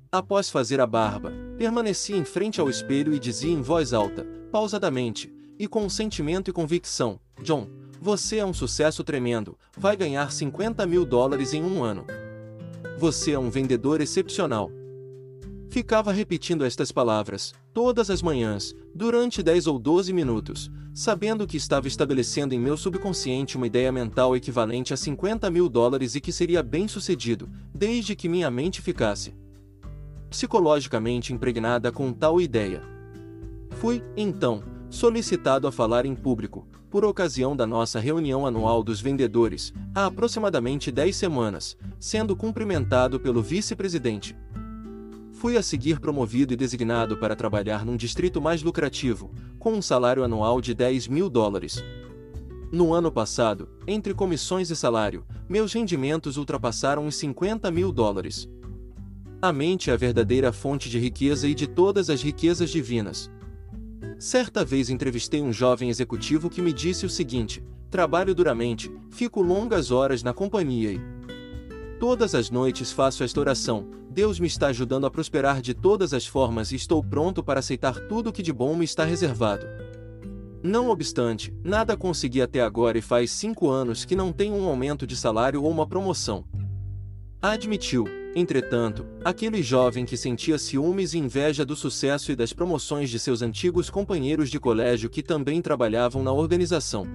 Após 0.10 0.50
fazer 0.50 0.80
a 0.80 0.88
barba, 0.88 1.34
permaneci 1.58 2.14
em 2.14 2.24
frente 2.24 2.62
ao 2.62 2.70
espelho 2.70 3.14
e 3.14 3.20
dizia 3.20 3.52
em 3.52 3.62
voz 3.62 3.92
alta, 3.92 4.26
pausadamente, 4.50 5.32
e 5.62 5.68
com 5.68 5.88
sentimento 5.88 6.50
e 6.50 6.54
convicção: 6.54 7.20
John, 7.44 7.70
você 8.02 8.38
é 8.38 8.46
um 8.46 8.52
sucesso 8.52 9.04
tremendo, 9.04 9.56
vai 9.78 9.96
ganhar 9.96 10.32
50 10.32 10.88
mil 10.88 11.06
dólares 11.06 11.54
em 11.54 11.64
um 11.64 11.84
ano. 11.84 12.04
Você 12.98 13.34
é 13.34 13.40
um 13.40 13.52
vendedor 13.52 14.02
excepcional. 14.02 14.72
Ficava 15.70 16.12
repetindo 16.12 16.66
estas 16.66 16.92
palavras, 16.92 17.54
todas 17.72 18.10
as 18.10 18.24
manhãs, 18.24 18.74
durante 18.94 19.44
10 19.44 19.68
ou 19.68 19.78
12 19.78 20.12
minutos, 20.12 20.72
sabendo 20.96 21.46
que 21.46 21.58
estava 21.58 21.88
estabelecendo 21.88 22.56
em 22.56 22.60
meu 22.60 22.76
subconsciente 22.76 23.56
uma 23.56 23.68
ideia 23.68 23.92
mental 23.92 24.36
equivalente 24.36 24.96
a 24.96 24.98
50 24.98 25.48
mil 25.52 25.70
dólares 25.70 26.16
e 26.16 26.22
que 26.22 26.32
seria 26.32 26.64
bem 26.64 26.88
sucedido, 26.88 27.48
desde 27.72 28.16
que 28.16 28.28
minha 28.28 28.50
mente 28.50 28.82
ficasse 28.82 29.36
psicologicamente 30.28 31.34
impregnada 31.34 31.92
com 31.92 32.12
tal 32.12 32.42
ideia. 32.42 32.82
Fui, 33.72 34.04
então, 34.16 34.64
solicitado 34.92 35.68
a 35.68 35.72
falar 35.72 36.06
em 36.06 36.14
público, 36.14 36.68
por 36.90 37.06
ocasião 37.06 37.56
da 37.56 37.66
nossa 37.66 37.98
reunião 37.98 38.46
anual 38.46 38.84
dos 38.84 39.00
vendedores, 39.00 39.74
há 39.96 40.08
aproximadamente 40.08 40.92
10 40.92 41.16
semanas, 41.16 41.78
sendo 41.98 42.36
cumprimentado 42.36 43.18
pelo 43.18 43.42
vice-presidente. 43.42 44.36
Fui 45.32 45.56
a 45.56 45.64
seguir 45.64 46.02
promovido 46.02 46.54
e 46.54 46.58
designado 46.58 47.18
para 47.18 47.36
trabalhar 47.36 47.86
num 47.86 47.96
distrito 47.96 48.42
mais 48.42 48.62
lucrativo, 48.62 49.32
com 49.58 49.72
um 49.72 49.82
salário 49.82 50.24
anual 50.24 50.60
de 50.60 50.74
10 50.74 51.08
mil 51.08 51.30
dólares. 51.30 51.82
No 52.70 52.94
ano 52.94 53.12
passado, 53.12 53.70
entre 53.88 54.14
comissões 54.14 54.70
e 54.70 54.76
salário, 54.76 55.26
meus 55.48 55.72
rendimentos 55.72 56.36
ultrapassaram 56.36 57.08
os 57.08 57.16
50 57.16 57.72
mil 57.72 57.94
dólares. 57.94 58.50
A 59.42 59.54
mente 59.54 59.90
é 59.90 59.94
a 59.94 59.98
verdadeira 59.98 60.52
fonte 60.52 60.90
de 60.90 61.00
riqueza 61.00 61.48
e 61.48 61.56
de 61.56 61.66
todas 61.66 62.10
as 62.10 62.22
riquezas 62.22 62.70
divinas. 62.70 63.32
Certa 64.18 64.64
vez 64.66 64.90
entrevistei 64.90 65.42
um 65.42 65.52
jovem 65.52 65.90
executivo 65.90 66.50
que 66.50 66.62
me 66.62 66.74
disse 66.74 67.06
o 67.06 67.10
seguinte: 67.10 67.64
trabalho 67.90 68.36
duramente, 68.36 68.92
fico 69.10 69.42
longas 69.42 69.92
horas 69.92 70.24
na 70.24 70.34
companhia 70.34 70.92
e, 70.92 71.02
Todas 72.02 72.34
as 72.34 72.50
noites 72.50 72.92
faço 72.92 73.24
esta 73.24 73.40
oração: 73.40 73.86
Deus 74.10 74.40
me 74.40 74.48
está 74.48 74.70
ajudando 74.70 75.06
a 75.06 75.12
prosperar 75.12 75.62
de 75.62 75.76
todas 75.76 76.16
as 76.16 76.26
formas 76.26 76.72
e 76.72 76.76
estou 76.76 77.04
pronto 77.04 77.44
para 77.44 77.60
aceitar 77.60 77.94
tudo 78.08 78.32
o 78.32 78.34
que 78.34 78.42
de 78.42 78.52
bom 78.52 78.76
me 78.76 78.84
está 78.84 79.06
reservado. 79.06 79.68
Não 80.64 80.90
obstante, 80.90 81.54
nada 81.64 81.96
consegui 81.96 82.42
até 82.42 82.60
agora 82.60 82.98
e 82.98 83.04
faz 83.04 83.30
cinco 83.30 83.70
anos 83.70 84.04
que 84.04 84.16
não 84.16 84.34
tenho 84.34 84.56
um 84.56 84.68
aumento 84.68 85.06
de 85.06 85.16
salário 85.16 85.62
ou 85.62 85.70
uma 85.70 85.86
promoção. 85.86 86.44
Admitiu, 87.40 88.06
entretanto, 88.36 89.06
aquele 89.24 89.62
jovem 89.62 90.06
que 90.06 90.18
sentia 90.18 90.58
ciúmes 90.58 91.14
e 91.14 91.18
inveja 91.18 91.66
do 91.66 91.76
sucesso 91.76 92.32
e 92.32 92.36
das 92.36 92.54
promoções 92.54 93.10
de 93.10 93.20
seus 93.20 93.42
antigos 93.42 93.90
companheiros 93.90 94.50
de 94.50 94.60
colégio 94.60 95.10
que 95.10 95.22
também 95.22 95.62
trabalhavam 95.62 96.24
na 96.24 96.32
organização. 96.32 97.06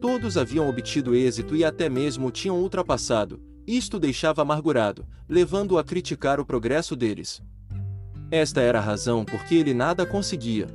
Todos 0.00 0.36
haviam 0.36 0.68
obtido 0.68 1.14
êxito 1.14 1.56
e 1.56 1.64
até 1.64 1.88
mesmo 1.88 2.30
tinham 2.30 2.58
ultrapassado, 2.60 3.40
isto 3.66 3.98
deixava 3.98 4.42
amargurado, 4.42 5.04
levando-o 5.28 5.78
a 5.78 5.84
criticar 5.84 6.38
o 6.38 6.46
progresso 6.46 6.94
deles. 6.94 7.42
Esta 8.30 8.60
era 8.60 8.78
a 8.78 8.82
razão 8.82 9.24
por 9.24 9.44
que 9.44 9.56
ele 9.56 9.74
nada 9.74 10.06
conseguia. 10.06 10.66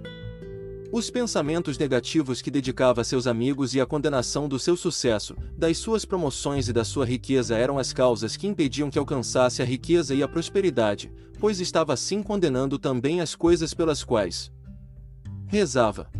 Os 0.93 1.09
pensamentos 1.09 1.77
negativos 1.77 2.41
que 2.41 2.51
dedicava 2.51 2.99
a 2.99 3.03
seus 3.05 3.25
amigos 3.25 3.73
e 3.73 3.79
a 3.79 3.85
condenação 3.85 4.49
do 4.49 4.59
seu 4.59 4.75
sucesso, 4.75 5.37
das 5.57 5.77
suas 5.77 6.03
promoções 6.03 6.67
e 6.67 6.73
da 6.73 6.83
sua 6.83 7.05
riqueza 7.05 7.55
eram 7.55 7.79
as 7.79 7.93
causas 7.93 8.35
que 8.35 8.45
impediam 8.45 8.89
que 8.89 8.99
alcançasse 8.99 9.61
a 9.61 9.65
riqueza 9.65 10.13
e 10.13 10.21
a 10.21 10.27
prosperidade, 10.27 11.09
pois 11.39 11.61
estava 11.61 11.93
assim 11.93 12.21
condenando 12.21 12.77
também 12.77 13.21
as 13.21 13.35
coisas 13.35 13.73
pelas 13.73 14.03
quais 14.03 14.51
rezava. 15.47 16.11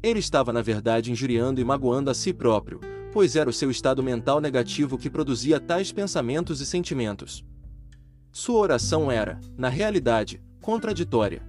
Ele 0.00 0.20
estava 0.20 0.52
na 0.52 0.62
verdade 0.62 1.10
injuriando 1.10 1.60
e 1.60 1.64
magoando 1.64 2.08
a 2.08 2.14
si 2.14 2.32
próprio, 2.32 2.80
pois 3.12 3.34
era 3.34 3.50
o 3.50 3.52
seu 3.52 3.68
estado 3.68 4.00
mental 4.00 4.40
negativo 4.40 4.96
que 4.96 5.10
produzia 5.10 5.58
tais 5.58 5.90
pensamentos 5.90 6.60
e 6.60 6.66
sentimentos. 6.66 7.44
Sua 8.30 8.60
oração 8.60 9.10
era, 9.10 9.40
na 9.56 9.68
realidade, 9.68 10.40
contraditória. 10.60 11.47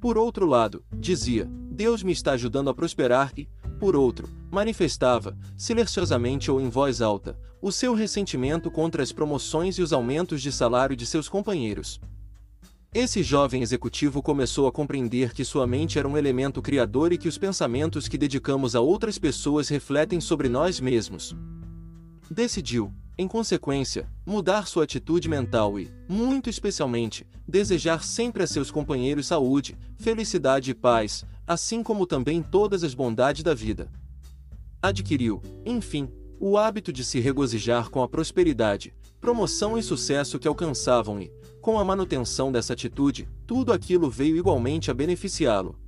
Por 0.00 0.16
outro 0.16 0.46
lado, 0.46 0.82
dizia, 0.90 1.46
Deus 1.70 2.02
me 2.02 2.10
está 2.10 2.32
ajudando 2.32 2.70
a 2.70 2.74
prosperar 2.74 3.32
e, 3.36 3.46
por 3.78 3.94
outro, 3.94 4.30
manifestava, 4.50 5.36
silenciosamente 5.58 6.50
ou 6.50 6.58
em 6.58 6.70
voz 6.70 7.02
alta, 7.02 7.38
o 7.60 7.70
seu 7.70 7.92
ressentimento 7.92 8.70
contra 8.70 9.02
as 9.02 9.12
promoções 9.12 9.76
e 9.76 9.82
os 9.82 9.92
aumentos 9.92 10.40
de 10.40 10.50
salário 10.50 10.96
de 10.96 11.04
seus 11.04 11.28
companheiros. 11.28 12.00
Esse 12.94 13.22
jovem 13.22 13.60
executivo 13.60 14.22
começou 14.22 14.66
a 14.66 14.72
compreender 14.72 15.34
que 15.34 15.44
sua 15.44 15.66
mente 15.66 15.98
era 15.98 16.08
um 16.08 16.16
elemento 16.16 16.62
criador 16.62 17.12
e 17.12 17.18
que 17.18 17.28
os 17.28 17.36
pensamentos 17.36 18.08
que 18.08 18.16
dedicamos 18.16 18.74
a 18.74 18.80
outras 18.80 19.18
pessoas 19.18 19.68
refletem 19.68 20.18
sobre 20.18 20.48
nós 20.48 20.80
mesmos. 20.80 21.36
Decidiu, 22.30 22.90
em 23.20 23.28
consequência, 23.28 24.08
mudar 24.24 24.66
sua 24.66 24.84
atitude 24.84 25.28
mental 25.28 25.78
e, 25.78 25.90
muito 26.08 26.48
especialmente, 26.48 27.26
desejar 27.46 28.02
sempre 28.02 28.42
a 28.42 28.46
seus 28.46 28.70
companheiros 28.70 29.26
saúde, 29.26 29.76
felicidade 29.98 30.70
e 30.70 30.74
paz, 30.74 31.22
assim 31.46 31.82
como 31.82 32.06
também 32.06 32.42
todas 32.42 32.82
as 32.82 32.94
bondades 32.94 33.42
da 33.42 33.52
vida. 33.52 33.90
Adquiriu, 34.80 35.42
enfim, 35.66 36.08
o 36.40 36.56
hábito 36.56 36.90
de 36.90 37.04
se 37.04 37.20
regozijar 37.20 37.90
com 37.90 38.02
a 38.02 38.08
prosperidade, 38.08 38.94
promoção 39.20 39.76
e 39.76 39.82
sucesso 39.82 40.38
que 40.38 40.48
alcançavam 40.48 41.20
e, 41.20 41.30
com 41.60 41.78
a 41.78 41.84
manutenção 41.84 42.50
dessa 42.50 42.72
atitude, 42.72 43.28
tudo 43.46 43.70
aquilo 43.70 44.08
veio 44.08 44.38
igualmente 44.38 44.90
a 44.90 44.94
beneficiá-lo. 44.94 45.78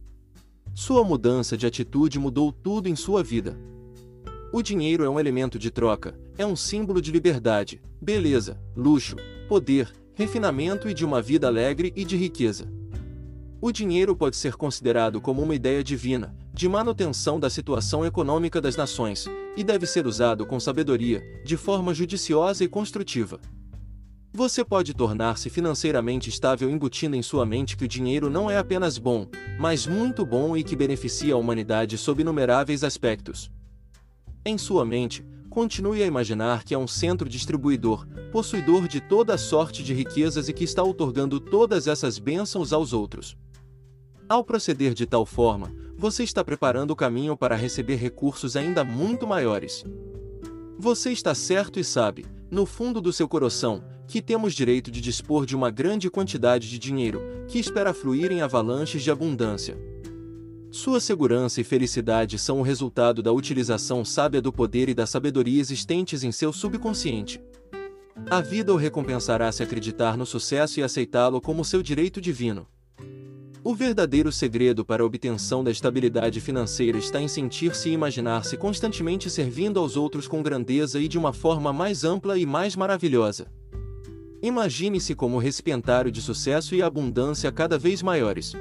Sua 0.75 1.03
mudança 1.03 1.57
de 1.57 1.67
atitude 1.67 2.19
mudou 2.19 2.53
tudo 2.53 2.91
em 2.91 2.95
sua 2.95 3.23
vida. 3.23 3.59
O 4.53 4.61
dinheiro 4.61 5.03
é 5.03 5.09
um 5.09 5.19
elemento 5.19 5.59
de 5.59 5.71
troca, 5.71 6.15
é 6.37 6.45
um 6.45 6.55
símbolo 6.55 7.01
de 7.01 7.11
liberdade, 7.11 7.81
beleza, 7.99 8.61
luxo, 8.77 9.17
poder, 9.49 9.91
refinamento 10.15 10.91
e 10.91 10.93
de 10.93 11.07
uma 11.07 11.23
vida 11.23 11.47
alegre 11.47 11.91
e 11.97 12.05
de 12.05 12.19
riqueza. 12.19 12.71
O 13.63 13.73
dinheiro 13.73 14.15
pode 14.15 14.37
ser 14.37 14.55
considerado 14.55 15.23
como 15.23 15.41
uma 15.41 15.55
ideia 15.55 15.83
divina, 15.83 16.37
de 16.53 16.69
manutenção 16.69 17.41
da 17.41 17.49
situação 17.49 18.05
econômica 18.05 18.61
das 18.61 18.77
nações, 18.77 19.27
e 19.57 19.65
deve 19.65 19.87
ser 19.87 20.07
usado 20.07 20.45
com 20.45 20.61
sabedoria, 20.61 21.23
de 21.47 21.57
forma 21.57 21.95
judiciosa 21.95 22.63
e 22.63 22.69
construtiva. 22.69 23.41
Você 24.35 24.63
pode 24.63 24.93
tornar-se 24.93 25.49
financeiramente 25.49 26.29
estável 26.29 26.69
embutindo 26.69 27.17
em 27.17 27.23
sua 27.23 27.47
mente 27.47 27.75
que 27.75 27.87
o 27.87 27.89
dinheiro 27.89 28.29
não 28.29 28.51
é 28.51 28.59
apenas 28.59 28.99
bom, 28.99 29.27
mas 29.59 29.87
muito 29.87 30.27
bom 30.27 30.55
e 30.55 30.63
que 30.63 30.77
beneficia 30.77 31.33
a 31.33 31.39
humanidade 31.39 31.97
sob 31.97 32.21
inumeráveis 32.21 32.85
aspectos. 32.85 33.51
Em 34.45 34.59
sua 34.59 34.85
mente, 34.85 35.25
continue 35.49 36.03
a 36.03 36.07
imaginar 36.07 36.65
que 36.65 36.75
é 36.75 36.79
um 36.79 36.89
centro 36.89 37.29
distribuidor, 37.29 38.05
possuidor 38.33 38.89
de 38.89 39.01
toda 39.01 39.39
sorte 39.39 39.85
de 39.85 39.95
riquezas 39.95 40.49
e 40.49 40.53
que 40.53 40.65
está 40.65 40.83
otorgando 40.83 41.39
todas 41.39 41.87
essas 41.87 42.19
bênçãos 42.19 42.73
aos 42.73 42.93
outros. 42.93 43.37
Ao 44.29 44.43
proceder 44.43 44.95
de 44.95 45.07
tal 45.07 45.25
forma, 45.25 45.73
você 45.97 46.25
está 46.25 46.43
preparando 46.43 46.91
o 46.91 46.97
caminho 46.97 47.37
para 47.37 47.55
receber 47.55 47.95
recursos 47.95 48.57
ainda 48.57 48.83
muito 48.83 49.29
maiores. 49.29 49.85
Você 50.77 51.13
está 51.13 51.37
certo 51.37 51.79
e 51.79 51.85
sabe, 51.85 52.27
no 52.51 52.67
fundo 52.67 53.01
do 53.01 53.13
seu 53.13 53.29
coração, 53.29 53.85
que 54.09 54.21
temos 54.21 54.55
direito 54.55 54.91
de 54.91 55.01
dispor 55.01 55.47
de 55.47 55.55
uma 55.55 55.71
grande 55.71 56.11
quantidade 56.11 56.69
de 56.69 56.81
dinheiro, 56.81 57.23
que 57.47 57.61
espera 57.61 57.95
fluir 57.95 58.33
em 58.33 58.43
avalanches 58.43 59.05
de 59.05 59.11
abundância. 59.11 59.79
Sua 60.73 61.01
segurança 61.01 61.61
e 61.61 61.65
felicidade 61.65 62.39
são 62.39 62.59
o 62.59 62.63
resultado 62.63 63.23
da 63.23 63.31
utilização 63.31 64.03
sábia 64.07 64.41
do 64.41 64.51
poder 64.51 64.89
e 64.89 64.95
da 64.95 65.05
sabedoria 65.05 65.61
existentes 65.61 66.25
em 66.25 66.33
seu 66.33 66.51
subconsciente. 66.51 67.39
A 68.31 68.41
vida 68.41 68.73
o 68.73 68.77
recompensará 68.77 69.53
se 69.53 69.63
acreditar 69.63 70.17
no 70.17 70.25
sucesso 70.25 70.81
e 70.81 70.83
aceitá-lo 70.83 71.43
como 71.43 71.63
seu 71.63 71.83
direito 71.83 72.23
divino. 72.23 72.67
O 73.63 73.75
verdadeiro 73.75 74.33
segredo 74.33 74.83
para 74.83 75.03
a 75.03 75.07
obtenção 75.07 75.63
da 75.63 75.71
estabilidade 75.71 76.41
financeira 76.41 76.97
está 76.97 77.21
em 77.21 77.29
sentir-se 77.29 77.91
e 77.91 77.93
imaginar-se 77.93 78.57
constantemente 78.57 79.29
servindo 79.29 79.79
aos 79.79 79.95
outros 79.95 80.27
com 80.27 80.43
grandeza 80.43 80.99
e 80.99 81.07
de 81.07 81.19
uma 81.19 81.35
forma 81.35 81.71
mais 81.71 82.03
ampla 82.03 82.39
e 82.39 82.47
mais 82.47 82.75
maravilhosa. 82.77 83.47
Imagine-se 84.43 85.15
como 85.15 85.37
recipientário 85.37 86.11
de 86.11 86.23
sucesso 86.23 86.75
e 86.75 86.81
abundância 86.83 87.53
cada 87.53 87.77
vez 87.77 88.01
maiores. 88.01 88.55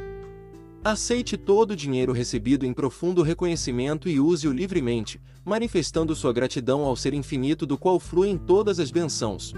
Aceite 0.83 1.37
todo 1.37 1.71
o 1.71 1.75
dinheiro 1.75 2.11
recebido 2.11 2.65
em 2.65 2.73
profundo 2.73 3.21
reconhecimento 3.21 4.09
e 4.09 4.19
use-o 4.19 4.51
livremente, 4.51 5.21
manifestando 5.45 6.15
sua 6.15 6.33
gratidão 6.33 6.81
ao 6.81 6.95
ser 6.95 7.13
infinito 7.13 7.67
do 7.67 7.77
qual 7.77 7.99
fluem 7.99 8.35
todas 8.35 8.79
as 8.79 8.89
bênçãos. 8.89 9.53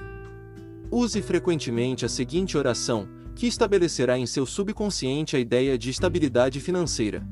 Use 0.91 1.21
frequentemente 1.21 2.05
a 2.05 2.09
seguinte 2.09 2.57
oração, 2.57 3.07
que 3.35 3.47
estabelecerá 3.47 4.19
em 4.19 4.25
seu 4.25 4.45
subconsciente 4.45 5.37
a 5.37 5.39
ideia 5.39 5.77
de 5.77 5.89
estabilidade 5.89 6.59
financeira. 6.59 7.25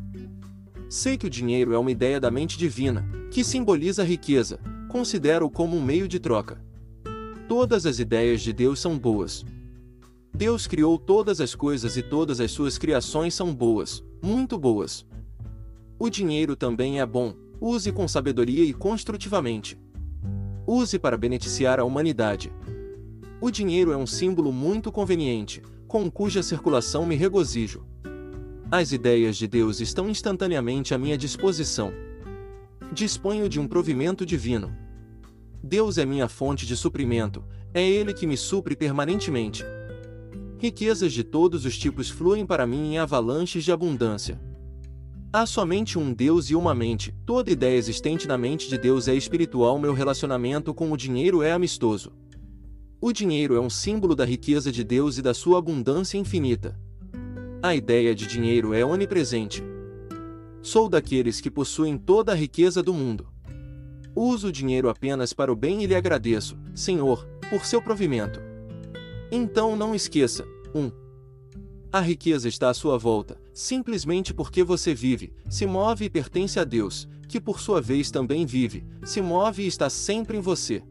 Sei 0.90 1.18
que 1.18 1.28
o 1.28 1.30
dinheiro 1.30 1.74
é 1.74 1.78
uma 1.78 1.92
ideia 1.92 2.18
da 2.18 2.32
mente 2.32 2.58
divina, 2.58 3.06
que 3.30 3.44
simboliza 3.44 4.04
a 4.04 4.06
riqueza, 4.06 4.58
considero-o 4.88 5.50
como 5.50 5.76
um 5.76 5.84
meio 5.84 6.08
de 6.08 6.18
troca. 6.18 6.64
Todas 7.46 7.86
as 7.86 8.00
ideias 8.00 8.42
de 8.42 8.54
Deus 8.54 8.80
são 8.80 8.98
boas. 8.98 9.46
Deus 10.34 10.66
criou 10.66 10.98
todas 10.98 11.42
as 11.42 11.54
coisas 11.54 11.98
e 11.98 12.02
todas 12.02 12.40
as 12.40 12.52
suas 12.52 12.78
criações 12.78 13.34
são 13.34 13.54
boas, 13.54 14.04
muito 14.22 14.58
boas. 14.58 15.06
O 16.00 16.10
dinheiro 16.10 16.56
também 16.56 17.00
é 17.00 17.06
bom, 17.06 17.36
use 17.60 17.92
com 17.92 18.08
sabedoria 18.08 18.64
e 18.64 18.74
construtivamente. 18.74 19.78
Use 20.66 20.98
para 20.98 21.18
beneficiar 21.18 21.80
a 21.80 21.84
humanidade. 21.84 22.52
O 23.42 23.52
dinheiro 23.52 23.92
é 23.92 23.98
um 23.98 24.08
símbolo 24.08 24.52
muito 24.52 24.92
conveniente, 24.92 25.62
com 25.88 26.10
cuja 26.10 26.42
circulação 26.42 27.06
me 27.06 27.16
regozijo. 27.16 27.86
As 28.72 28.94
ideias 28.94 29.36
de 29.36 29.48
Deus 29.48 29.82
estão 29.82 30.10
instantaneamente 30.10 30.94
à 30.94 30.98
minha 30.98 31.18
disposição. 31.18 31.92
Disponho 32.94 33.50
de 33.50 33.60
um 33.60 33.68
provimento 33.68 34.26
divino. 34.26 34.74
Deus 35.62 35.98
é 35.98 36.06
minha 36.06 36.28
fonte 36.28 36.66
de 36.66 36.78
suprimento, 36.78 37.44
é 37.74 37.88
Ele 37.88 38.14
que 38.14 38.26
me 38.26 38.38
supre 38.38 38.76
permanentemente. 38.76 39.64
Riquezas 40.62 41.12
de 41.12 41.24
todos 41.24 41.66
os 41.66 41.76
tipos 41.76 42.08
fluem 42.08 42.46
para 42.46 42.68
mim 42.68 42.94
em 42.94 43.00
avalanches 43.00 43.64
de 43.64 43.72
abundância. 43.72 44.40
Há 45.34 45.44
somente 45.48 45.98
um 45.98 46.14
Deus 46.14 46.52
e 46.52 46.56
uma 46.56 46.76
mente, 46.76 47.12
toda 47.26 47.50
ideia 47.50 47.76
existente 47.76 48.28
na 48.28 48.38
mente 48.38 48.70
de 48.70 48.78
Deus 48.78 49.08
é 49.08 49.16
espiritual, 49.16 49.80
meu 49.80 49.92
relacionamento 49.92 50.72
com 50.72 50.92
o 50.92 50.96
dinheiro 50.96 51.42
é 51.42 51.52
amistoso. 51.52 52.14
O 53.02 53.12
dinheiro 53.12 53.56
é 53.56 53.60
um 53.60 53.72
símbolo 53.72 54.14
da 54.14 54.24
riqueza 54.24 54.72
de 54.72 54.84
Deus 54.84 55.18
e 55.18 55.24
da 55.24 55.34
sua 55.34 55.58
abundância 55.58 56.20
infinita. 56.20 56.80
A 57.64 57.74
ideia 57.74 58.14
de 58.14 58.28
dinheiro 58.28 58.72
é 58.72 58.86
onipresente. 58.86 59.64
Sou 60.62 60.88
daqueles 60.88 61.42
que 61.42 61.50
possuem 61.50 61.98
toda 61.98 62.34
a 62.34 62.36
riqueza 62.36 62.84
do 62.84 62.94
mundo. 62.94 63.28
Uso 64.16 64.50
o 64.50 64.52
dinheiro 64.52 64.90
apenas 64.90 65.34
para 65.34 65.52
o 65.52 65.56
bem 65.56 65.84
e 65.84 65.88
lhe 65.88 65.96
agradeço, 65.96 66.56
Senhor, 66.76 67.28
por 67.50 67.66
seu 67.66 67.82
provimento. 67.82 68.51
Então 69.32 69.76
não 69.76 69.96
esqueça: 69.96 70.46
1. 70.76 70.80
Um, 70.80 70.92
a 71.92 72.00
riqueza 72.00 72.48
está 72.48 72.70
à 72.70 72.74
sua 72.74 72.98
volta, 72.98 73.40
simplesmente 73.54 74.34
porque 74.34 74.64
você 74.64 74.94
vive, 74.94 75.34
se 75.50 75.66
move 75.66 76.06
e 76.06 76.10
pertence 76.10 76.60
a 76.60 76.64
Deus, 76.64 77.08
que 77.28 77.40
por 77.40 77.60
sua 77.60 77.82
vez 77.82 78.12
também 78.12 78.46
vive, 78.46 78.86
se 79.04 79.22
move 79.22 79.64
e 79.64 79.68
está 79.68 79.90
sempre 79.90 80.38
em 80.38 80.42
você. 80.42 80.84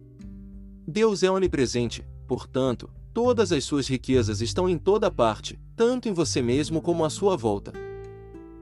Deus 0.87 1.23
é 1.23 1.31
onipresente, 1.31 2.05
portanto, 2.27 2.91
todas 3.15 3.53
as 3.53 3.65
suas 3.65 3.87
riquezas 3.89 4.41
estão 4.41 4.69
em 4.69 4.77
toda 4.77 5.11
parte, 5.11 5.59
tanto 5.77 6.09
em 6.09 6.13
você 6.13 6.43
mesmo 6.43 6.83
como 6.83 7.05
à 7.05 7.11
sua 7.11 7.37
volta. 7.37 7.73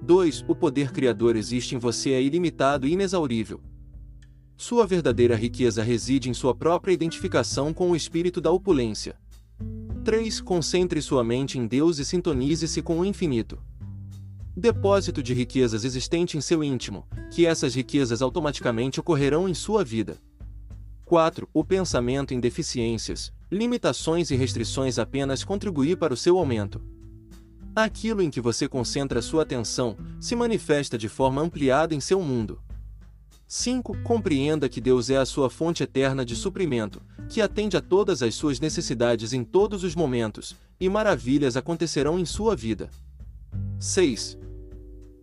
2. 0.02 0.44
O 0.46 0.54
poder 0.54 0.92
criador 0.92 1.34
existe 1.36 1.74
em 1.74 1.78
você 1.78 2.10
é 2.10 2.22
ilimitado 2.22 2.86
e 2.86 2.92
inexaurível, 2.92 3.60
sua 4.60 4.84
verdadeira 4.88 5.36
riqueza 5.36 5.84
reside 5.84 6.28
em 6.28 6.34
sua 6.34 6.52
própria 6.52 6.92
identificação 6.92 7.72
com 7.72 7.92
o 7.92 7.96
espírito 7.96 8.40
da 8.40 8.50
opulência. 8.50 9.14
3. 10.08 10.40
Concentre 10.40 11.02
sua 11.02 11.22
mente 11.22 11.58
em 11.58 11.66
Deus 11.66 11.98
e 11.98 12.04
sintonize-se 12.04 12.80
com 12.80 12.98
o 12.98 13.04
infinito. 13.04 13.58
Depósito 14.56 15.22
de 15.22 15.34
riquezas 15.34 15.84
existente 15.84 16.34
em 16.34 16.40
seu 16.40 16.64
íntimo, 16.64 17.06
que 17.30 17.44
essas 17.44 17.74
riquezas 17.74 18.22
automaticamente 18.22 18.98
ocorrerão 18.98 19.46
em 19.46 19.52
sua 19.52 19.84
vida. 19.84 20.16
4. 21.04 21.46
O 21.52 21.62
pensamento 21.62 22.32
em 22.32 22.40
deficiências, 22.40 23.30
limitações 23.52 24.30
e 24.30 24.34
restrições 24.34 24.98
apenas 24.98 25.44
contribuir 25.44 25.98
para 25.98 26.14
o 26.14 26.16
seu 26.16 26.38
aumento. 26.38 26.80
Aquilo 27.76 28.22
em 28.22 28.30
que 28.30 28.40
você 28.40 28.66
concentra 28.66 29.20
sua 29.20 29.42
atenção 29.42 29.94
se 30.18 30.34
manifesta 30.34 30.96
de 30.96 31.10
forma 31.10 31.42
ampliada 31.42 31.94
em 31.94 32.00
seu 32.00 32.22
mundo. 32.22 32.58
5. 33.50 33.96
Compreenda 34.04 34.68
que 34.68 34.78
Deus 34.78 35.08
é 35.08 35.16
a 35.16 35.24
sua 35.24 35.48
fonte 35.48 35.82
eterna 35.82 36.22
de 36.22 36.36
suprimento, 36.36 37.00
que 37.30 37.40
atende 37.40 37.78
a 37.78 37.80
todas 37.80 38.22
as 38.22 38.34
suas 38.34 38.60
necessidades 38.60 39.32
em 39.32 39.42
todos 39.42 39.82
os 39.84 39.94
momentos, 39.94 40.54
e 40.78 40.86
maravilhas 40.86 41.56
acontecerão 41.56 42.18
em 42.18 42.26
sua 42.26 42.54
vida. 42.54 42.90
6. 43.80 44.36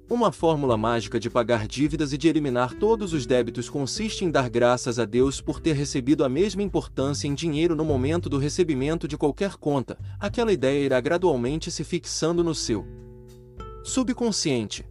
Uma 0.10 0.32
fórmula 0.32 0.76
mágica 0.76 1.20
de 1.20 1.30
pagar 1.30 1.68
dívidas 1.68 2.14
e 2.14 2.18
de 2.18 2.28
eliminar 2.28 2.74
todos 2.74 3.14
os 3.14 3.28
débitos 3.28 3.70
consiste 3.70 4.26
em 4.26 4.32
dar 4.32 4.50
graças 4.50 4.98
a 4.98 5.06
Deus 5.06 5.40
por 5.40 5.60
ter 5.60 5.74
recebido 5.74 6.24
a 6.24 6.30
mesma 6.30 6.64
importância 6.64 7.28
em 7.28 7.36
dinheiro 7.36 7.76
no 7.76 7.86
momento 7.86 8.28
do 8.28 8.40
recebimento 8.40 9.08
de 9.08 9.18
qualquer 9.18 9.56
conta, 9.56 10.00
aquela 10.20 10.52
ideia 10.52 10.84
irá 10.84 11.00
gradualmente 11.00 11.70
se 11.70 11.84
fixando 11.84 12.44
no 12.44 12.56
seu 12.56 12.88
Subconsciente. 13.84 14.84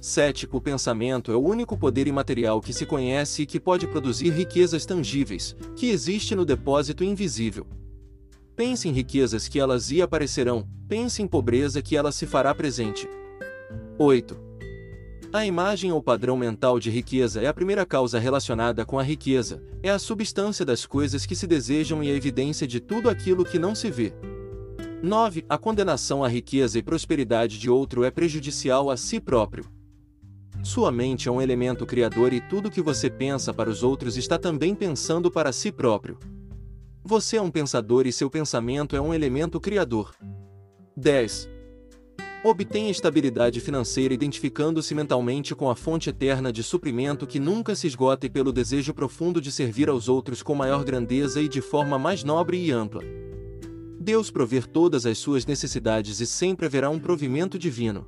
7. 0.00 0.48
O 0.50 0.60
pensamento 0.60 1.30
é 1.30 1.36
o 1.36 1.44
único 1.44 1.76
poder 1.76 2.06
imaterial 2.06 2.60
que 2.60 2.72
se 2.72 2.86
conhece 2.86 3.42
e 3.42 3.46
que 3.46 3.60
pode 3.60 3.86
produzir 3.86 4.30
riquezas 4.30 4.86
tangíveis, 4.86 5.54
que 5.76 5.90
existe 5.90 6.34
no 6.34 6.44
depósito 6.44 7.04
invisível. 7.04 7.66
Pense 8.56 8.88
em 8.88 8.92
riquezas 8.92 9.46
que 9.46 9.60
elas 9.60 9.90
e 9.90 10.00
aparecerão, 10.00 10.66
pense 10.88 11.22
em 11.22 11.26
pobreza 11.26 11.82
que 11.82 11.96
ela 11.96 12.10
se 12.10 12.26
fará 12.26 12.54
presente. 12.54 13.06
8. 13.98 14.36
A 15.32 15.46
imagem 15.46 15.92
ou 15.92 16.02
padrão 16.02 16.36
mental 16.36 16.80
de 16.80 16.90
riqueza 16.90 17.40
é 17.40 17.46
a 17.46 17.54
primeira 17.54 17.86
causa 17.86 18.18
relacionada 18.18 18.84
com 18.84 18.98
a 18.98 19.02
riqueza, 19.02 19.62
é 19.82 19.90
a 19.90 19.98
substância 19.98 20.64
das 20.64 20.84
coisas 20.84 21.24
que 21.24 21.36
se 21.36 21.46
desejam 21.46 22.02
e 22.02 22.10
a 22.10 22.14
evidência 22.14 22.66
de 22.66 22.80
tudo 22.80 23.08
aquilo 23.08 23.44
que 23.44 23.58
não 23.58 23.74
se 23.74 23.90
vê. 23.90 24.12
9. 25.02 25.44
A 25.48 25.56
condenação 25.56 26.24
à 26.24 26.28
riqueza 26.28 26.78
e 26.78 26.82
prosperidade 26.82 27.58
de 27.58 27.70
outro 27.70 28.02
é 28.04 28.10
prejudicial 28.10 28.90
a 28.90 28.96
si 28.96 29.20
próprio. 29.20 29.64
Sua 30.62 30.92
mente 30.92 31.26
é 31.26 31.32
um 31.32 31.40
elemento 31.40 31.86
criador 31.86 32.34
e 32.34 32.40
tudo 32.40 32.70
que 32.70 32.82
você 32.82 33.08
pensa 33.08 33.52
para 33.52 33.70
os 33.70 33.82
outros 33.82 34.18
está 34.18 34.38
também 34.38 34.74
pensando 34.74 35.30
para 35.30 35.52
si 35.52 35.72
próprio. 35.72 36.18
Você 37.02 37.38
é 37.38 37.42
um 37.42 37.50
pensador 37.50 38.06
e 38.06 38.12
seu 38.12 38.28
pensamento 38.28 38.94
é 38.94 39.00
um 39.00 39.14
elemento 39.14 39.58
criador. 39.58 40.14
10. 40.94 41.48
Obtenha 42.44 42.90
estabilidade 42.90 43.58
financeira 43.58 44.12
identificando-se 44.12 44.94
mentalmente 44.94 45.54
com 45.54 45.70
a 45.70 45.74
fonte 45.74 46.10
eterna 46.10 46.52
de 46.52 46.62
suprimento 46.62 47.26
que 47.26 47.40
nunca 47.40 47.74
se 47.74 47.86
esgota 47.86 48.26
e 48.26 48.30
pelo 48.30 48.52
desejo 48.52 48.92
profundo 48.92 49.40
de 49.40 49.50
servir 49.50 49.88
aos 49.88 50.08
outros 50.10 50.42
com 50.42 50.54
maior 50.54 50.84
grandeza 50.84 51.40
e 51.40 51.48
de 51.48 51.62
forma 51.62 51.98
mais 51.98 52.22
nobre 52.22 52.58
e 52.58 52.70
ampla. 52.70 53.02
Deus 53.98 54.30
prover 54.30 54.66
todas 54.66 55.06
as 55.06 55.16
suas 55.18 55.46
necessidades 55.46 56.20
e 56.20 56.26
sempre 56.26 56.66
haverá 56.66 56.90
um 56.90 56.98
provimento 56.98 57.58
divino. 57.58 58.06